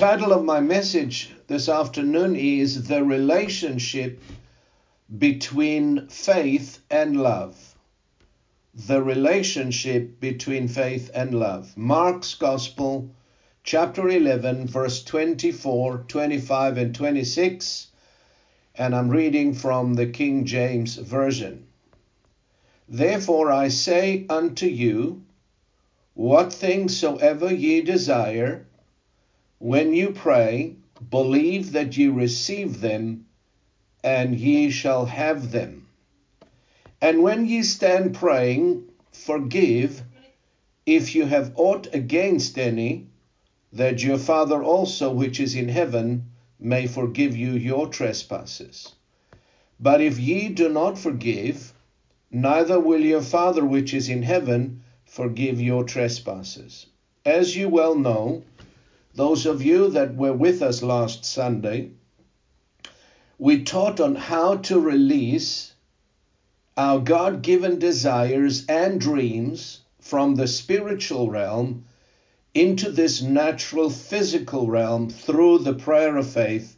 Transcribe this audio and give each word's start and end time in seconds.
Title 0.00 0.32
of 0.32 0.42
my 0.42 0.60
message 0.60 1.30
this 1.46 1.68
afternoon 1.68 2.34
is 2.34 2.84
The 2.84 3.04
Relationship 3.04 4.18
Between 5.18 6.08
Faith 6.08 6.78
and 6.90 7.20
Love. 7.20 7.74
The 8.72 9.02
Relationship 9.02 10.18
Between 10.18 10.68
Faith 10.68 11.10
and 11.12 11.34
Love. 11.34 11.76
Mark's 11.76 12.34
Gospel, 12.34 13.10
chapter 13.62 14.08
11, 14.08 14.68
verse 14.68 15.04
24, 15.04 16.06
25, 16.08 16.78
and 16.78 16.94
26. 16.94 17.88
And 18.76 18.96
I'm 18.96 19.10
reading 19.10 19.52
from 19.52 19.92
the 19.92 20.06
King 20.06 20.46
James 20.46 20.96
Version. 20.96 21.66
Therefore 22.88 23.52
I 23.52 23.68
say 23.68 24.24
unto 24.30 24.64
you, 24.64 25.20
what 26.14 26.54
things 26.54 26.96
soever 26.96 27.52
ye 27.54 27.82
desire, 27.82 28.64
when 29.60 29.92
you 29.92 30.10
pray, 30.10 30.74
believe 31.10 31.72
that 31.72 31.94
ye 31.94 32.08
receive 32.08 32.80
them, 32.80 33.26
and 34.02 34.34
ye 34.34 34.70
shall 34.70 35.04
have 35.04 35.52
them. 35.52 35.86
And 37.02 37.22
when 37.22 37.46
ye 37.46 37.62
stand 37.62 38.14
praying, 38.14 38.84
forgive 39.12 40.02
if 40.86 41.14
you 41.14 41.26
have 41.26 41.52
aught 41.56 41.88
against 41.92 42.58
any, 42.58 43.08
that 43.70 44.02
your 44.02 44.16
Father 44.16 44.62
also 44.62 45.12
which 45.12 45.38
is 45.38 45.54
in 45.54 45.68
heaven 45.68 46.30
may 46.58 46.86
forgive 46.86 47.36
you 47.36 47.52
your 47.52 47.86
trespasses. 47.86 48.94
But 49.78 50.00
if 50.00 50.18
ye 50.18 50.48
do 50.48 50.70
not 50.70 50.98
forgive, 50.98 51.74
neither 52.30 52.80
will 52.80 53.00
your 53.00 53.22
Father 53.22 53.64
which 53.64 53.92
is 53.92 54.08
in 54.08 54.22
heaven 54.22 54.82
forgive 55.04 55.60
your 55.60 55.84
trespasses. 55.84 56.86
As 57.26 57.54
you 57.54 57.68
well 57.68 57.94
know, 57.94 58.42
those 59.14 59.46
of 59.46 59.62
you 59.62 59.90
that 59.90 60.14
were 60.14 60.32
with 60.32 60.62
us 60.62 60.82
last 60.82 61.24
Sunday, 61.24 61.90
we 63.38 63.64
taught 63.64 64.00
on 64.00 64.14
how 64.14 64.56
to 64.56 64.78
release 64.78 65.72
our 66.76 67.00
God 67.00 67.42
given 67.42 67.78
desires 67.78 68.64
and 68.66 69.00
dreams 69.00 69.80
from 70.00 70.34
the 70.34 70.46
spiritual 70.46 71.28
realm 71.30 71.84
into 72.54 72.90
this 72.90 73.20
natural 73.22 73.90
physical 73.90 74.68
realm 74.68 75.08
through 75.08 75.58
the 75.58 75.74
prayer 75.74 76.16
of 76.16 76.26
faith 76.26 76.76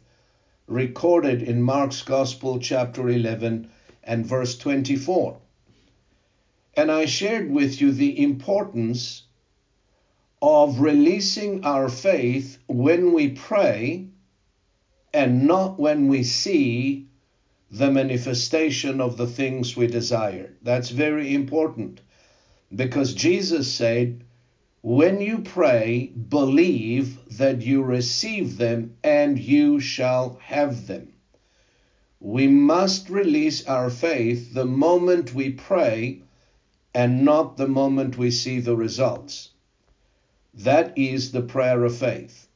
recorded 0.67 1.41
in 1.41 1.61
Mark's 1.61 2.01
Gospel, 2.01 2.59
chapter 2.59 3.09
11 3.09 3.69
and 4.03 4.25
verse 4.25 4.57
24. 4.57 5.37
And 6.75 6.91
I 6.91 7.05
shared 7.05 7.51
with 7.51 7.79
you 7.81 7.91
the 7.91 8.21
importance 8.21 9.23
of 10.63 10.79
releasing 10.79 11.65
our 11.65 11.89
faith 11.89 12.57
when 12.67 13.11
we 13.11 13.27
pray 13.27 14.07
and 15.13 15.45
not 15.45 15.77
when 15.77 16.07
we 16.07 16.23
see 16.23 17.05
the 17.69 17.91
manifestation 17.91 19.01
of 19.01 19.17
the 19.17 19.27
things 19.27 19.75
we 19.75 19.85
desire. 19.87 20.53
That's 20.61 20.87
very 20.87 21.35
important 21.35 21.99
because 22.73 23.13
Jesus 23.13 23.73
said, 23.73 24.23
when 24.81 25.19
you 25.19 25.39
pray, 25.39 26.13
believe 26.29 27.19
that 27.39 27.61
you 27.61 27.83
receive 27.83 28.55
them 28.57 28.95
and 29.03 29.37
you 29.37 29.81
shall 29.81 30.39
have 30.41 30.87
them. 30.87 31.11
We 32.21 32.47
must 32.47 33.09
release 33.09 33.65
our 33.67 33.89
faith 33.89 34.53
the 34.53 34.65
moment 34.65 35.33
we 35.33 35.51
pray 35.51 36.21
and 36.95 37.25
not 37.25 37.57
the 37.57 37.67
moment 37.67 38.17
we 38.17 38.31
see 38.31 38.61
the 38.61 38.77
results. 38.77 39.49
That 40.55 40.95
is 40.95 41.31
the 41.31 41.41
prayer 41.41 41.83
of 41.83 41.97
faith. 41.97 42.47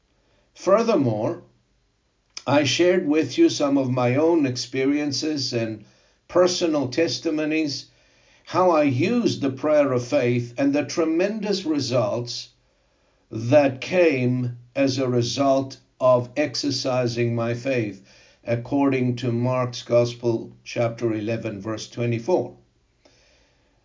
Furthermore, 0.53 1.43
I 2.45 2.63
shared 2.63 3.07
with 3.07 3.37
you 3.37 3.49
some 3.49 3.77
of 3.77 3.89
my 3.89 4.15
own 4.15 4.45
experiences 4.45 5.51
and 5.51 5.83
personal 6.27 6.89
testimonies, 6.89 7.87
how 8.45 8.69
I 8.69 8.83
used 8.83 9.41
the 9.41 9.49
prayer 9.49 9.91
of 9.91 10.05
faith 10.05 10.53
and 10.57 10.73
the 10.73 10.85
tremendous 10.85 11.65
results 11.65 12.49
that 13.31 13.81
came 13.81 14.57
as 14.75 14.99
a 14.99 15.09
result 15.09 15.79
of 15.99 16.29
exercising 16.37 17.35
my 17.35 17.53
faith, 17.53 18.05
according 18.43 19.15
to 19.17 19.31
Mark's 19.31 19.81
Gospel, 19.81 20.55
chapter 20.63 21.13
11, 21.13 21.59
verse 21.59 21.89
24. 21.89 22.55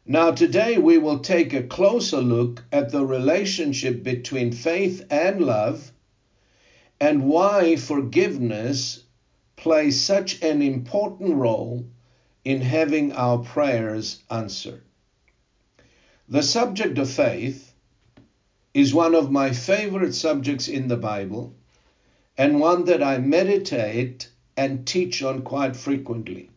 Now, 0.05 0.33
today 0.33 0.79
we 0.79 0.99
will 0.99 1.21
take 1.21 1.53
a 1.53 1.63
closer 1.63 2.21
look 2.21 2.65
at 2.73 2.91
the 2.91 3.07
relationship 3.07 4.03
between 4.03 4.51
faith 4.51 5.07
and 5.11 5.41
love 5.41 5.93
and 7.01 7.29
why 7.29 7.77
forgiveness 7.77 9.05
plays 9.55 10.01
such 10.01 10.43
an 10.43 10.61
important 10.61 11.37
role 11.37 11.85
in 12.45 12.61
having 12.61 13.13
our 13.13 13.39
prayers 13.39 14.25
answered. 14.29 14.83
The 16.29 16.43
subject 16.43 16.99
of 16.99 17.09
faith 17.09 17.73
is 18.75 18.93
one 18.93 19.15
of 19.15 19.31
my 19.31 19.53
favorite 19.53 20.15
subjects 20.15 20.67
in 20.67 20.89
the 20.89 20.97
Bible 20.97 21.55
and 22.37 22.59
one 22.59 22.87
that 22.87 23.05
I 23.05 23.19
meditate 23.19 24.31
and 24.57 24.85
teach 24.85 25.23
on 25.23 25.43
quite 25.43 25.77
frequently. 25.77 26.51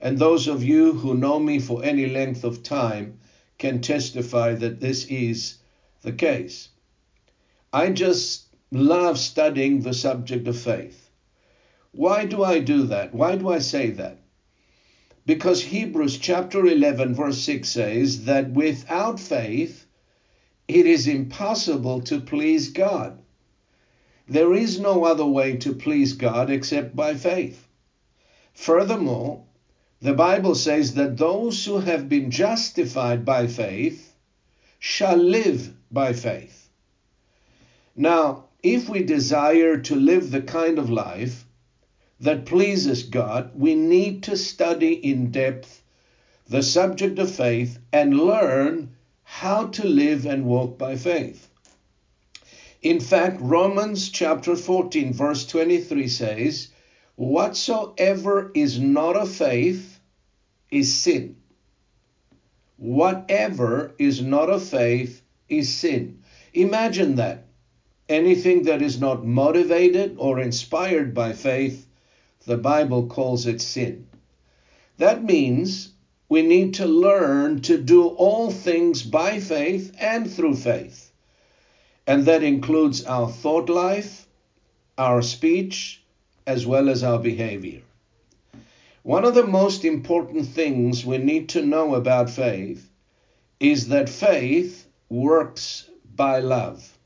And 0.00 0.18
those 0.18 0.46
of 0.46 0.62
you 0.62 0.92
who 0.92 1.14
know 1.14 1.40
me 1.40 1.58
for 1.58 1.84
any 1.84 2.06
length 2.06 2.44
of 2.44 2.62
time 2.62 3.18
can 3.58 3.80
testify 3.80 4.54
that 4.54 4.80
this 4.80 5.04
is 5.06 5.58
the 6.02 6.12
case. 6.12 6.68
I 7.72 7.90
just 7.90 8.46
love 8.70 9.18
studying 9.18 9.80
the 9.80 9.94
subject 9.94 10.46
of 10.46 10.58
faith. 10.58 11.10
Why 11.90 12.26
do 12.26 12.44
I 12.44 12.60
do 12.60 12.84
that? 12.84 13.12
Why 13.12 13.34
do 13.36 13.48
I 13.48 13.58
say 13.58 13.90
that? 13.90 14.20
Because 15.26 15.62
Hebrews 15.62 16.18
chapter 16.18 16.64
11, 16.64 17.14
verse 17.14 17.38
6 17.40 17.68
says 17.68 18.24
that 18.24 18.50
without 18.52 19.18
faith, 19.18 19.86
it 20.68 20.86
is 20.86 21.08
impossible 21.08 22.00
to 22.02 22.20
please 22.20 22.68
God. 22.68 23.18
There 24.28 24.54
is 24.54 24.78
no 24.78 25.04
other 25.04 25.26
way 25.26 25.56
to 25.56 25.72
please 25.74 26.12
God 26.12 26.50
except 26.50 26.94
by 26.94 27.14
faith. 27.14 27.66
Furthermore, 28.54 29.44
the 30.00 30.14
Bible 30.14 30.54
says 30.54 30.94
that 30.94 31.16
those 31.16 31.64
who 31.64 31.78
have 31.80 32.08
been 32.08 32.30
justified 32.30 33.24
by 33.24 33.46
faith 33.46 34.14
shall 34.78 35.16
live 35.16 35.74
by 35.90 36.12
faith. 36.12 36.68
Now, 37.96 38.44
if 38.62 38.88
we 38.88 39.02
desire 39.02 39.78
to 39.78 39.96
live 39.96 40.30
the 40.30 40.42
kind 40.42 40.78
of 40.78 40.88
life 40.88 41.44
that 42.20 42.46
pleases 42.46 43.02
God, 43.02 43.50
we 43.54 43.74
need 43.74 44.22
to 44.24 44.36
study 44.36 44.92
in 44.92 45.32
depth 45.32 45.82
the 46.48 46.62
subject 46.62 47.18
of 47.18 47.30
faith 47.30 47.78
and 47.92 48.18
learn 48.18 48.90
how 49.24 49.66
to 49.66 49.84
live 49.84 50.26
and 50.26 50.46
walk 50.46 50.78
by 50.78 50.96
faith. 50.96 51.48
In 52.82 53.00
fact, 53.00 53.40
Romans 53.40 54.08
chapter 54.08 54.54
14, 54.54 55.12
verse 55.12 55.44
23 55.44 56.06
says, 56.06 56.68
Whatsoever 57.16 58.52
is 58.54 58.78
not 58.78 59.16
of 59.16 59.30
faith 59.30 59.97
is 60.70 60.94
sin. 60.94 61.36
Whatever 62.76 63.94
is 63.98 64.22
not 64.22 64.50
of 64.50 64.62
faith 64.62 65.22
is 65.48 65.74
sin. 65.74 66.22
Imagine 66.52 67.16
that. 67.16 67.44
Anything 68.08 68.62
that 68.62 68.80
is 68.80 69.00
not 69.00 69.26
motivated 69.26 70.16
or 70.18 70.40
inspired 70.40 71.12
by 71.12 71.32
faith, 71.32 71.86
the 72.46 72.56
Bible 72.56 73.06
calls 73.06 73.46
it 73.46 73.60
sin. 73.60 74.06
That 74.96 75.22
means 75.24 75.92
we 76.28 76.42
need 76.42 76.74
to 76.74 76.86
learn 76.86 77.60
to 77.62 77.78
do 77.78 78.08
all 78.08 78.50
things 78.50 79.02
by 79.02 79.40
faith 79.40 79.94
and 79.98 80.30
through 80.30 80.56
faith. 80.56 81.10
And 82.06 82.24
that 82.24 82.42
includes 82.42 83.04
our 83.04 83.30
thought 83.30 83.68
life, 83.68 84.26
our 84.96 85.22
speech, 85.22 86.02
as 86.46 86.66
well 86.66 86.88
as 86.88 87.02
our 87.02 87.18
behavior. 87.18 87.82
One 89.02 89.24
of 89.24 89.34
the 89.34 89.46
most 89.46 89.84
important 89.84 90.46
things 90.46 91.06
we 91.06 91.18
need 91.18 91.48
to 91.50 91.64
know 91.64 91.94
about 91.94 92.28
faith 92.30 92.90
is 93.60 93.88
that 93.88 94.08
faith 94.08 94.86
works 95.08 95.88
by 96.16 96.40
love. 96.40 96.98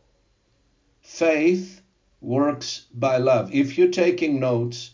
Faith 1.00 1.82
works 2.20 2.86
by 2.94 3.18
love. 3.18 3.54
If 3.54 3.76
you're 3.76 3.88
taking 3.88 4.40
notes, 4.40 4.92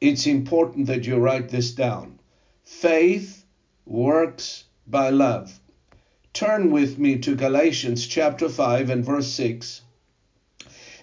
it's 0.00 0.26
important 0.26 0.86
that 0.88 1.06
you 1.06 1.16
write 1.16 1.48
this 1.48 1.70
down. 1.72 2.18
Faith 2.64 3.44
works 3.86 4.64
by 4.86 5.10
love. 5.10 5.60
Turn 6.32 6.70
with 6.70 6.98
me 6.98 7.18
to 7.18 7.36
Galatians 7.36 8.06
chapter 8.06 8.48
5 8.48 8.90
and 8.90 9.04
verse 9.04 9.28
6. 9.28 9.82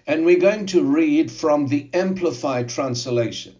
And 0.06 0.26
we're 0.26 0.40
going 0.40 0.66
to 0.68 0.84
read 0.84 1.32
from 1.32 1.68
the 1.68 1.90
Amplified 1.94 2.68
Translation. 2.68 3.56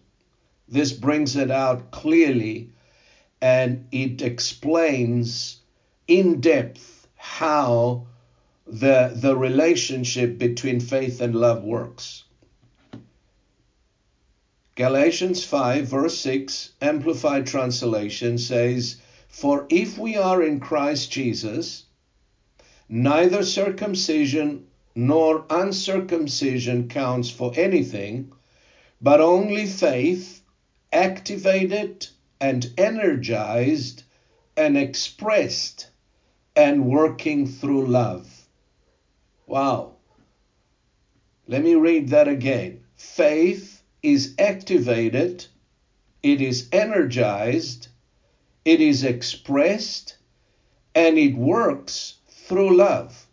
This 0.70 0.92
brings 0.92 1.34
it 1.34 1.50
out 1.50 1.90
clearly 1.90 2.70
and 3.42 3.86
it 3.90 4.22
explains 4.22 5.60
in 6.06 6.40
depth 6.40 7.08
how 7.16 8.06
the, 8.66 9.12
the 9.14 9.36
relationship 9.36 10.38
between 10.38 10.78
faith 10.78 11.20
and 11.20 11.34
love 11.34 11.64
works. 11.64 12.22
Galatians 14.76 15.44
5, 15.44 15.86
verse 15.88 16.18
6, 16.20 16.70
Amplified 16.80 17.46
Translation 17.46 18.38
says, 18.38 18.96
For 19.28 19.66
if 19.70 19.98
we 19.98 20.16
are 20.16 20.42
in 20.42 20.60
Christ 20.60 21.10
Jesus, 21.10 21.84
neither 22.88 23.42
circumcision 23.42 24.66
nor 24.94 25.44
uncircumcision 25.50 26.88
counts 26.88 27.28
for 27.28 27.52
anything, 27.56 28.32
but 29.00 29.20
only 29.20 29.66
faith 29.66 30.39
activated 30.92 32.08
and 32.40 32.72
energized 32.76 34.02
and 34.56 34.76
expressed 34.76 35.90
and 36.56 36.86
working 36.86 37.46
through 37.46 37.86
love. 37.86 38.46
Wow. 39.46 39.94
Let 41.46 41.62
me 41.62 41.74
read 41.74 42.08
that 42.08 42.28
again. 42.28 42.84
Faith 42.94 43.82
is 44.02 44.34
activated, 44.38 45.46
it 46.22 46.40
is 46.40 46.68
energized, 46.72 47.88
it 48.64 48.80
is 48.80 49.04
expressed, 49.04 50.16
and 50.94 51.18
it 51.18 51.34
works 51.34 52.14
through 52.28 52.76
love. 52.76 53.26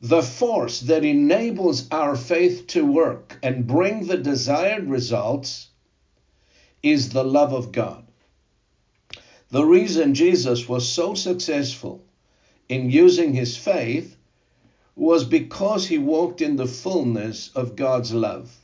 The 0.00 0.22
force 0.22 0.80
that 0.80 1.04
enables 1.04 1.90
our 1.90 2.14
faith 2.14 2.66
to 2.68 2.84
work 2.84 3.38
and 3.42 3.66
bring 3.66 4.06
the 4.06 4.18
desired 4.18 4.88
results 4.88 5.68
is 6.84 7.08
the 7.08 7.24
love 7.24 7.54
of 7.54 7.72
God. 7.72 8.04
The 9.48 9.64
reason 9.64 10.14
Jesus 10.14 10.68
was 10.68 10.86
so 10.86 11.14
successful 11.14 12.04
in 12.68 12.90
using 12.90 13.32
his 13.32 13.56
faith 13.56 14.16
was 14.94 15.24
because 15.24 15.86
he 15.86 15.96
walked 15.98 16.42
in 16.42 16.56
the 16.56 16.66
fullness 16.66 17.50
of 17.54 17.74
God's 17.74 18.12
love. 18.12 18.54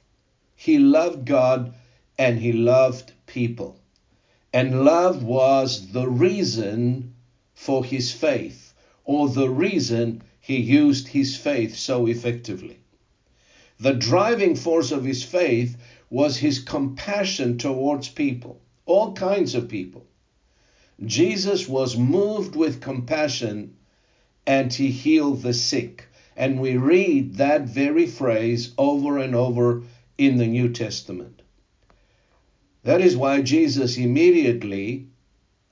He 0.54 0.78
loved 0.78 1.24
God 1.24 1.72
and 2.18 2.38
he 2.38 2.52
loved 2.52 3.12
people. 3.26 3.78
And 4.52 4.84
love 4.84 5.22
was 5.22 5.92
the 5.92 6.08
reason 6.08 7.14
for 7.54 7.84
his 7.84 8.12
faith, 8.12 8.74
or 9.04 9.28
the 9.28 9.48
reason 9.48 10.22
he 10.40 10.56
used 10.56 11.08
his 11.08 11.36
faith 11.36 11.76
so 11.76 12.06
effectively. 12.06 12.80
The 13.78 13.94
driving 13.94 14.56
force 14.56 14.92
of 14.92 15.04
his 15.04 15.22
faith 15.22 15.76
was 16.10 16.36
his 16.36 16.58
compassion 16.58 17.56
towards 17.56 18.08
people, 18.08 18.60
all 18.84 19.12
kinds 19.12 19.54
of 19.54 19.68
people. 19.68 20.04
Jesus 21.06 21.68
was 21.68 21.96
moved 21.96 22.56
with 22.56 22.80
compassion 22.80 23.76
and 24.44 24.74
he 24.74 24.90
healed 24.90 25.42
the 25.42 25.54
sick. 25.54 26.06
And 26.36 26.60
we 26.60 26.76
read 26.76 27.36
that 27.36 27.62
very 27.62 28.06
phrase 28.06 28.72
over 28.76 29.18
and 29.18 29.36
over 29.36 29.84
in 30.18 30.36
the 30.36 30.48
New 30.48 30.70
Testament. 30.70 31.42
That 32.82 33.00
is 33.00 33.16
why 33.16 33.42
Jesus 33.42 33.96
immediately 33.96 35.06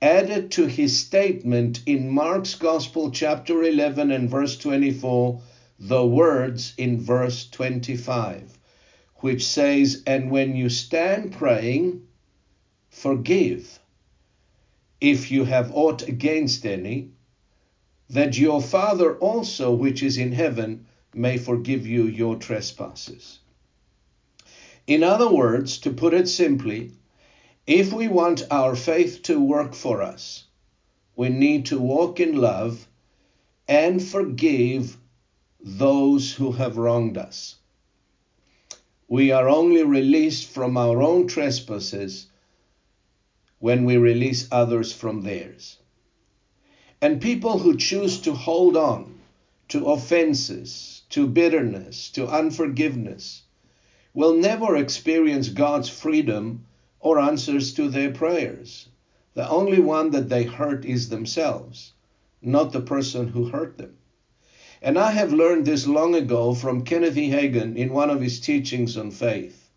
added 0.00 0.52
to 0.52 0.66
his 0.66 0.96
statement 0.96 1.80
in 1.84 2.08
Mark's 2.08 2.54
Gospel, 2.54 3.10
chapter 3.10 3.64
11 3.64 4.12
and 4.12 4.30
verse 4.30 4.56
24, 4.56 5.40
the 5.80 6.06
words 6.06 6.74
in 6.76 7.00
verse 7.00 7.48
25 7.48 8.58
which 9.20 9.44
says, 9.46 10.02
And 10.06 10.30
when 10.30 10.54
you 10.54 10.68
stand 10.68 11.32
praying, 11.32 12.06
forgive 12.88 13.78
if 15.00 15.30
you 15.30 15.44
have 15.44 15.72
aught 15.74 16.02
against 16.02 16.64
any, 16.66 17.10
that 18.10 18.38
your 18.38 18.60
Father 18.60 19.16
also, 19.18 19.72
which 19.72 20.02
is 20.02 20.18
in 20.18 20.32
heaven, 20.32 20.86
may 21.14 21.36
forgive 21.36 21.86
you 21.86 22.04
your 22.04 22.36
trespasses. 22.36 23.38
In 24.86 25.02
other 25.02 25.30
words, 25.30 25.78
to 25.78 25.90
put 25.90 26.14
it 26.14 26.28
simply, 26.28 26.92
if 27.66 27.92
we 27.92 28.08
want 28.08 28.46
our 28.50 28.74
faith 28.74 29.22
to 29.24 29.38
work 29.38 29.74
for 29.74 30.00
us, 30.00 30.44
we 31.14 31.28
need 31.28 31.66
to 31.66 31.78
walk 31.78 32.20
in 32.20 32.36
love 32.36 32.88
and 33.66 34.02
forgive 34.02 34.96
those 35.60 36.32
who 36.32 36.52
have 36.52 36.78
wronged 36.78 37.18
us 37.18 37.57
we 39.08 39.32
are 39.32 39.48
only 39.48 39.82
released 39.82 40.46
from 40.46 40.76
our 40.76 41.02
own 41.02 41.26
trespasses 41.26 42.26
when 43.58 43.84
we 43.84 43.96
release 43.96 44.46
others 44.52 44.92
from 44.92 45.22
theirs. 45.22 45.78
And 47.00 47.20
people 47.20 47.58
who 47.58 47.76
choose 47.76 48.20
to 48.20 48.34
hold 48.34 48.76
on 48.76 49.18
to 49.68 49.86
offenses, 49.86 51.02
to 51.10 51.26
bitterness, 51.26 52.10
to 52.10 52.26
unforgiveness, 52.26 53.42
will 54.12 54.34
never 54.34 54.76
experience 54.76 55.48
God's 55.48 55.88
freedom 55.88 56.66
or 57.00 57.18
answers 57.18 57.72
to 57.74 57.88
their 57.88 58.10
prayers. 58.10 58.88
The 59.34 59.48
only 59.48 59.80
one 59.80 60.10
that 60.10 60.28
they 60.28 60.44
hurt 60.44 60.84
is 60.84 61.08
themselves, 61.08 61.92
not 62.42 62.72
the 62.72 62.80
person 62.80 63.28
who 63.28 63.46
hurt 63.46 63.78
them. 63.78 63.96
And 64.80 64.98
I 64.98 65.10
have 65.10 65.32
learned 65.32 65.66
this 65.66 65.86
long 65.86 66.14
ago 66.14 66.54
from 66.54 66.84
Kenneth 66.84 67.16
E. 67.16 67.30
Hagin 67.30 67.76
in 67.76 67.92
one 67.92 68.10
of 68.10 68.20
his 68.20 68.38
teachings 68.38 68.96
on 68.96 69.10
faith. 69.10 69.70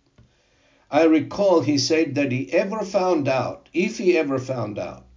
I 0.91 1.05
recall 1.05 1.61
he 1.61 1.77
said 1.77 2.15
that 2.15 2.31
he 2.31 2.51
ever 2.53 2.83
found 2.83 3.27
out, 3.27 3.69
if 3.73 3.97
he 3.97 4.17
ever 4.17 4.37
found 4.37 4.77
out, 4.77 5.07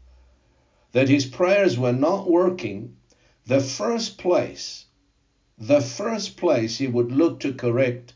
that 0.93 1.09
his 1.09 1.27
prayers 1.27 1.79
were 1.79 1.93
not 1.93 2.31
working, 2.31 2.97
the 3.45 3.61
first 3.61 4.17
place, 4.17 4.87
the 5.59 5.81
first 5.81 6.37
place 6.37 6.79
he 6.79 6.87
would 6.87 7.12
look 7.12 7.41
to 7.41 7.53
correct 7.53 8.14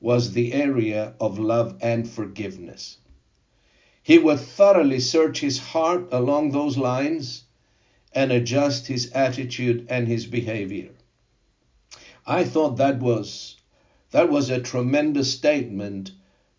was 0.00 0.32
the 0.32 0.52
area 0.52 1.14
of 1.18 1.38
love 1.38 1.76
and 1.80 2.08
forgiveness. 2.08 2.98
He 4.02 4.18
would 4.18 4.38
thoroughly 4.38 5.00
search 5.00 5.40
his 5.40 5.58
heart 5.58 6.08
along 6.12 6.50
those 6.50 6.76
lines 6.76 7.44
and 8.12 8.30
adjust 8.30 8.86
his 8.86 9.10
attitude 9.12 9.86
and 9.88 10.06
his 10.06 10.26
behavior. 10.26 10.90
I 12.28 12.42
thought 12.42 12.76
that 12.78 12.98
was 12.98 13.54
that 14.10 14.28
was 14.28 14.50
a 14.50 14.60
tremendous 14.60 15.30
statement 15.30 16.10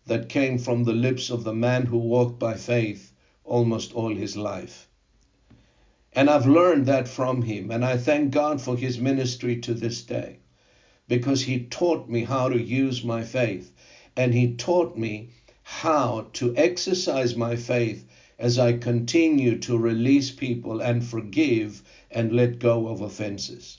that 0.06 0.30
came 0.30 0.56
from 0.56 0.84
the 0.84 0.94
lips 0.94 1.28
of 1.28 1.44
the 1.44 1.52
man 1.52 1.84
who 1.84 1.98
walked 1.98 2.38
by 2.38 2.54
faith 2.54 3.12
almost 3.44 3.92
all 3.92 4.14
his 4.14 4.34
life. 4.34 4.88
And 6.14 6.30
I've 6.30 6.46
learned 6.46 6.86
that 6.86 7.06
from 7.06 7.42
him, 7.42 7.70
and 7.70 7.84
I 7.84 7.98
thank 7.98 8.30
God 8.30 8.62
for 8.62 8.78
his 8.78 8.98
ministry 8.98 9.56
to 9.56 9.74
this 9.74 10.02
day 10.02 10.38
because 11.06 11.42
he 11.42 11.58
taught 11.64 12.08
me 12.08 12.22
how 12.22 12.48
to 12.48 12.58
use 12.58 13.04
my 13.04 13.22
faith 13.22 13.70
and 14.16 14.32
he 14.32 14.54
taught 14.54 14.96
me 14.96 15.28
how 15.62 16.28
to 16.32 16.56
exercise 16.56 17.36
my 17.36 17.56
faith 17.56 18.06
as 18.38 18.58
I 18.58 18.72
continue 18.72 19.58
to 19.58 19.76
release 19.76 20.30
people 20.30 20.80
and 20.80 21.04
forgive 21.04 21.82
and 22.10 22.32
let 22.32 22.58
go 22.58 22.88
of 22.88 23.02
offenses. 23.02 23.76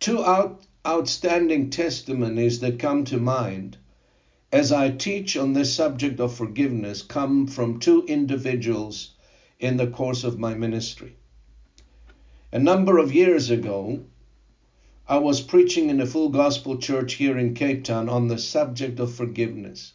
Two 0.00 0.24
out 0.24 0.62
outstanding 0.86 1.70
testimonies 1.70 2.60
that 2.60 2.78
come 2.78 3.04
to 3.04 3.18
mind 3.18 3.76
as 4.52 4.72
I 4.72 4.90
teach 4.90 5.36
on 5.36 5.52
this 5.52 5.74
subject 5.74 6.20
of 6.20 6.32
forgiveness 6.32 7.02
come 7.02 7.46
from 7.46 7.80
two 7.80 8.04
individuals 8.06 9.14
in 9.58 9.76
the 9.76 9.86
course 9.86 10.24
of 10.24 10.38
my 10.38 10.54
ministry. 10.54 11.16
A 12.52 12.58
number 12.58 12.96
of 12.96 13.14
years 13.14 13.50
ago, 13.50 14.04
I 15.06 15.18
was 15.18 15.40
preaching 15.40 15.90
in 15.90 16.00
a 16.00 16.06
full 16.06 16.30
gospel 16.30 16.78
church 16.78 17.14
here 17.14 17.36
in 17.36 17.54
Cape 17.54 17.84
Town 17.84 18.08
on 18.08 18.28
the 18.28 18.38
subject 18.38 19.00
of 19.00 19.14
forgiveness. 19.14 19.92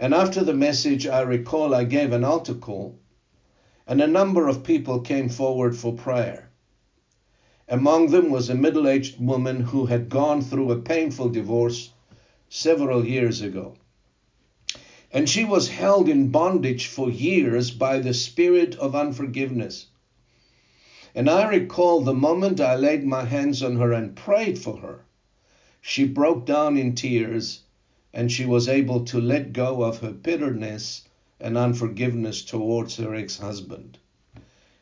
And 0.00 0.14
after 0.14 0.42
the 0.42 0.54
message, 0.54 1.06
I 1.06 1.20
recall 1.20 1.74
I 1.74 1.84
gave 1.84 2.12
an 2.12 2.24
altar 2.24 2.54
call, 2.54 2.98
and 3.86 4.00
a 4.00 4.06
number 4.06 4.48
of 4.48 4.64
people 4.64 5.00
came 5.00 5.28
forward 5.28 5.76
for 5.76 5.92
prayer. 5.92 6.47
Among 7.70 8.10
them 8.10 8.30
was 8.30 8.48
a 8.48 8.54
middle 8.54 8.88
aged 8.88 9.20
woman 9.20 9.60
who 9.60 9.84
had 9.84 10.08
gone 10.08 10.40
through 10.40 10.70
a 10.72 10.80
painful 10.80 11.28
divorce 11.28 11.90
several 12.48 13.04
years 13.04 13.42
ago. 13.42 13.74
And 15.12 15.28
she 15.28 15.44
was 15.44 15.68
held 15.68 16.08
in 16.08 16.30
bondage 16.30 16.86
for 16.86 17.10
years 17.10 17.70
by 17.70 17.98
the 17.98 18.14
spirit 18.14 18.74
of 18.76 18.94
unforgiveness. 18.94 19.86
And 21.14 21.28
I 21.28 21.46
recall 21.46 22.00
the 22.00 22.14
moment 22.14 22.58
I 22.58 22.74
laid 22.74 23.04
my 23.04 23.24
hands 23.24 23.62
on 23.62 23.76
her 23.76 23.92
and 23.92 24.16
prayed 24.16 24.58
for 24.58 24.78
her, 24.78 25.04
she 25.82 26.06
broke 26.06 26.46
down 26.46 26.78
in 26.78 26.94
tears 26.94 27.60
and 28.14 28.32
she 28.32 28.46
was 28.46 28.66
able 28.66 29.04
to 29.04 29.20
let 29.20 29.52
go 29.52 29.82
of 29.82 29.98
her 29.98 30.12
bitterness 30.12 31.06
and 31.38 31.58
unforgiveness 31.58 32.42
towards 32.42 32.96
her 32.96 33.14
ex 33.14 33.36
husband. 33.36 33.98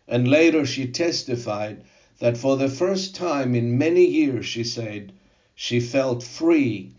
And 0.07 0.28
later 0.28 0.64
she 0.64 0.87
testified 0.87 1.83
that 2.18 2.37
for 2.37 2.56
the 2.56 2.68
first 2.68 3.14
time 3.14 3.54
in 3.54 3.78
many 3.78 4.04
years, 4.04 4.46
she 4.46 4.64
said, 4.64 5.12
she 5.54 5.80
felt 5.80 6.23
free 6.23 6.92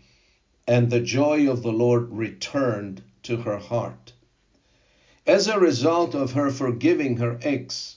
and 0.68 0.90
the 0.90 1.00
joy 1.00 1.50
of 1.50 1.62
the 1.62 1.72
Lord 1.72 2.10
returned 2.10 3.02
to 3.22 3.38
her 3.38 3.56
heart. 3.56 4.12
As 5.26 5.48
a 5.48 5.58
result 5.58 6.14
of 6.14 6.32
her 6.32 6.50
forgiving 6.50 7.16
her 7.16 7.38
ex, 7.42 7.96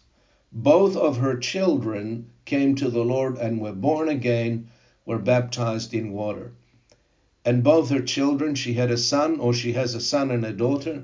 both 0.54 0.96
of 0.96 1.18
her 1.18 1.38
children 1.38 2.28
came 2.46 2.76
to 2.76 2.90
the 2.90 3.04
Lord 3.04 3.38
and 3.38 3.60
were 3.60 3.74
born 3.74 4.08
again, 4.08 4.68
were 5.06 5.20
baptized 5.20 5.94
in 5.94 6.12
water. 6.12 6.54
And 7.44 7.64
both 7.64 7.90
her 7.90 8.02
children, 8.02 8.56
she 8.56 8.74
had 8.74 8.92
a 8.92 8.98
son, 8.98 9.40
or 9.40 9.54
she 9.54 9.74
has 9.74 9.96
a 9.96 10.02
son 10.02 10.32
and 10.32 10.46
a 10.46 10.54
daughter, 10.54 11.04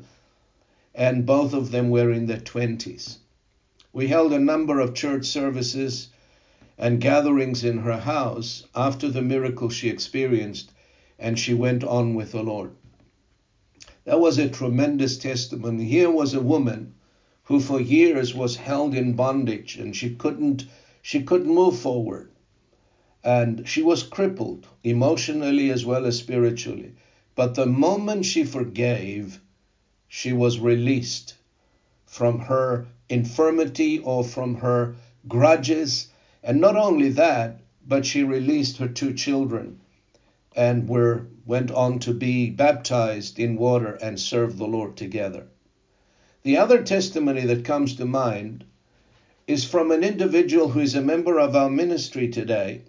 and 0.96 1.26
both 1.26 1.54
of 1.54 1.72
them 1.72 1.90
were 1.90 2.12
in 2.12 2.28
their 2.28 2.40
20s. 2.40 3.18
We 3.98 4.10
held 4.10 4.32
a 4.32 4.38
number 4.38 4.80
of 4.80 4.94
church 4.94 5.26
services 5.26 6.10
and 6.78 7.02
gatherings 7.02 7.64
in 7.64 7.80
her 7.80 7.98
house 7.98 8.68
after 8.76 9.10
the 9.10 9.24
miracle 9.24 9.70
she 9.70 9.90
experienced, 9.90 10.72
and 11.18 11.40
she 11.40 11.56
went 11.56 11.84
on 11.84 12.14
with 12.14 12.32
the 12.32 12.44
Lord. 12.44 12.76
That 14.04 14.20
was 14.20 14.38
a 14.38 14.52
tremendous 14.52 15.18
testimony. 15.18 15.86
Here 15.86 16.12
was 16.12 16.36
a 16.36 16.42
woman 16.42 16.94
who 17.46 17.60
for 17.60 17.82
years 17.82 18.36
was 18.36 18.56
held 18.58 18.94
in 18.94 19.14
bondage 19.14 19.78
and 19.78 19.96
she 19.96 20.12
couldn't 20.14 20.68
she 21.02 21.24
couldn't 21.24 21.52
move 21.52 21.80
forward. 21.80 22.30
And 23.24 23.68
she 23.68 23.82
was 23.82 24.04
crippled 24.04 24.68
emotionally 24.84 25.72
as 25.72 25.88
well 25.88 26.06
as 26.06 26.20
spiritually. 26.20 26.92
But 27.34 27.56
the 27.56 27.66
moment 27.66 28.26
she 28.26 28.44
forgave, 28.44 29.42
she 30.08 30.34
was 30.34 30.60
released 30.60 31.34
from 32.08 32.40
her 32.40 32.88
infirmity 33.10 34.00
or 34.00 34.24
from 34.24 34.56
her 34.56 34.96
grudges. 35.28 36.08
And 36.44 36.60
not 36.60 36.76
only 36.76 37.10
that, 37.10 37.60
but 37.88 38.06
she 38.06 38.24
released 38.24 38.78
her 38.78 38.88
two 38.88 39.14
children 39.14 39.80
and 40.56 40.90
were 40.90 41.28
went 41.46 41.72
on 41.72 42.00
to 42.00 42.14
be 42.14 42.50
baptized 42.50 43.40
in 43.40 43.56
water 43.56 43.94
and 44.02 44.20
serve 44.20 44.58
the 44.58 44.68
Lord 44.68 44.98
together. 44.98 45.46
The 46.44 46.58
other 46.58 46.82
testimony 46.82 47.42
that 47.42 47.64
comes 47.64 47.96
to 47.96 48.06
mind 48.06 48.66
is 49.46 49.64
from 49.64 49.92
an 49.92 50.04
individual 50.04 50.70
who 50.70 50.80
is 50.82 50.96
a 50.96 51.02
member 51.02 51.40
of 51.40 51.56
our 51.56 51.70
ministry 51.70 52.28
today 52.28 52.82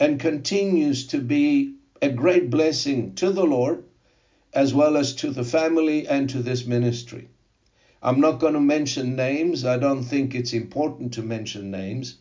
and 0.00 0.18
continues 0.18 1.06
to 1.08 1.18
be 1.18 1.74
a 2.00 2.08
great 2.10 2.50
blessing 2.50 3.14
to 3.14 3.30
the 3.30 3.44
Lord 3.44 3.84
as 4.52 4.74
well 4.74 4.96
as 4.96 5.14
to 5.14 5.30
the 5.30 5.44
family 5.44 6.08
and 6.08 6.28
to 6.30 6.42
this 6.42 6.66
ministry. 6.66 7.28
I'm 8.04 8.20
not 8.20 8.40
going 8.40 8.54
to 8.54 8.60
mention 8.60 9.14
names, 9.14 9.64
I 9.64 9.78
don't 9.78 10.02
think 10.02 10.34
it's 10.34 10.52
important 10.52 11.12
to 11.12 11.22
mention 11.22 11.70
names, 11.70 12.18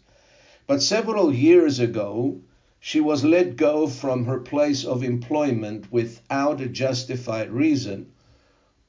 but 0.67 0.83
several 0.83 1.33
years 1.33 1.79
ago, 1.79 2.39
she 2.79 2.99
was 2.99 3.23
let 3.23 3.55
go 3.55 3.87
from 3.87 4.25
her 4.25 4.39
place 4.39 4.85
of 4.85 5.03
employment 5.03 5.91
without 5.91 6.61
a 6.61 6.67
justified 6.67 7.51
reason 7.51 8.11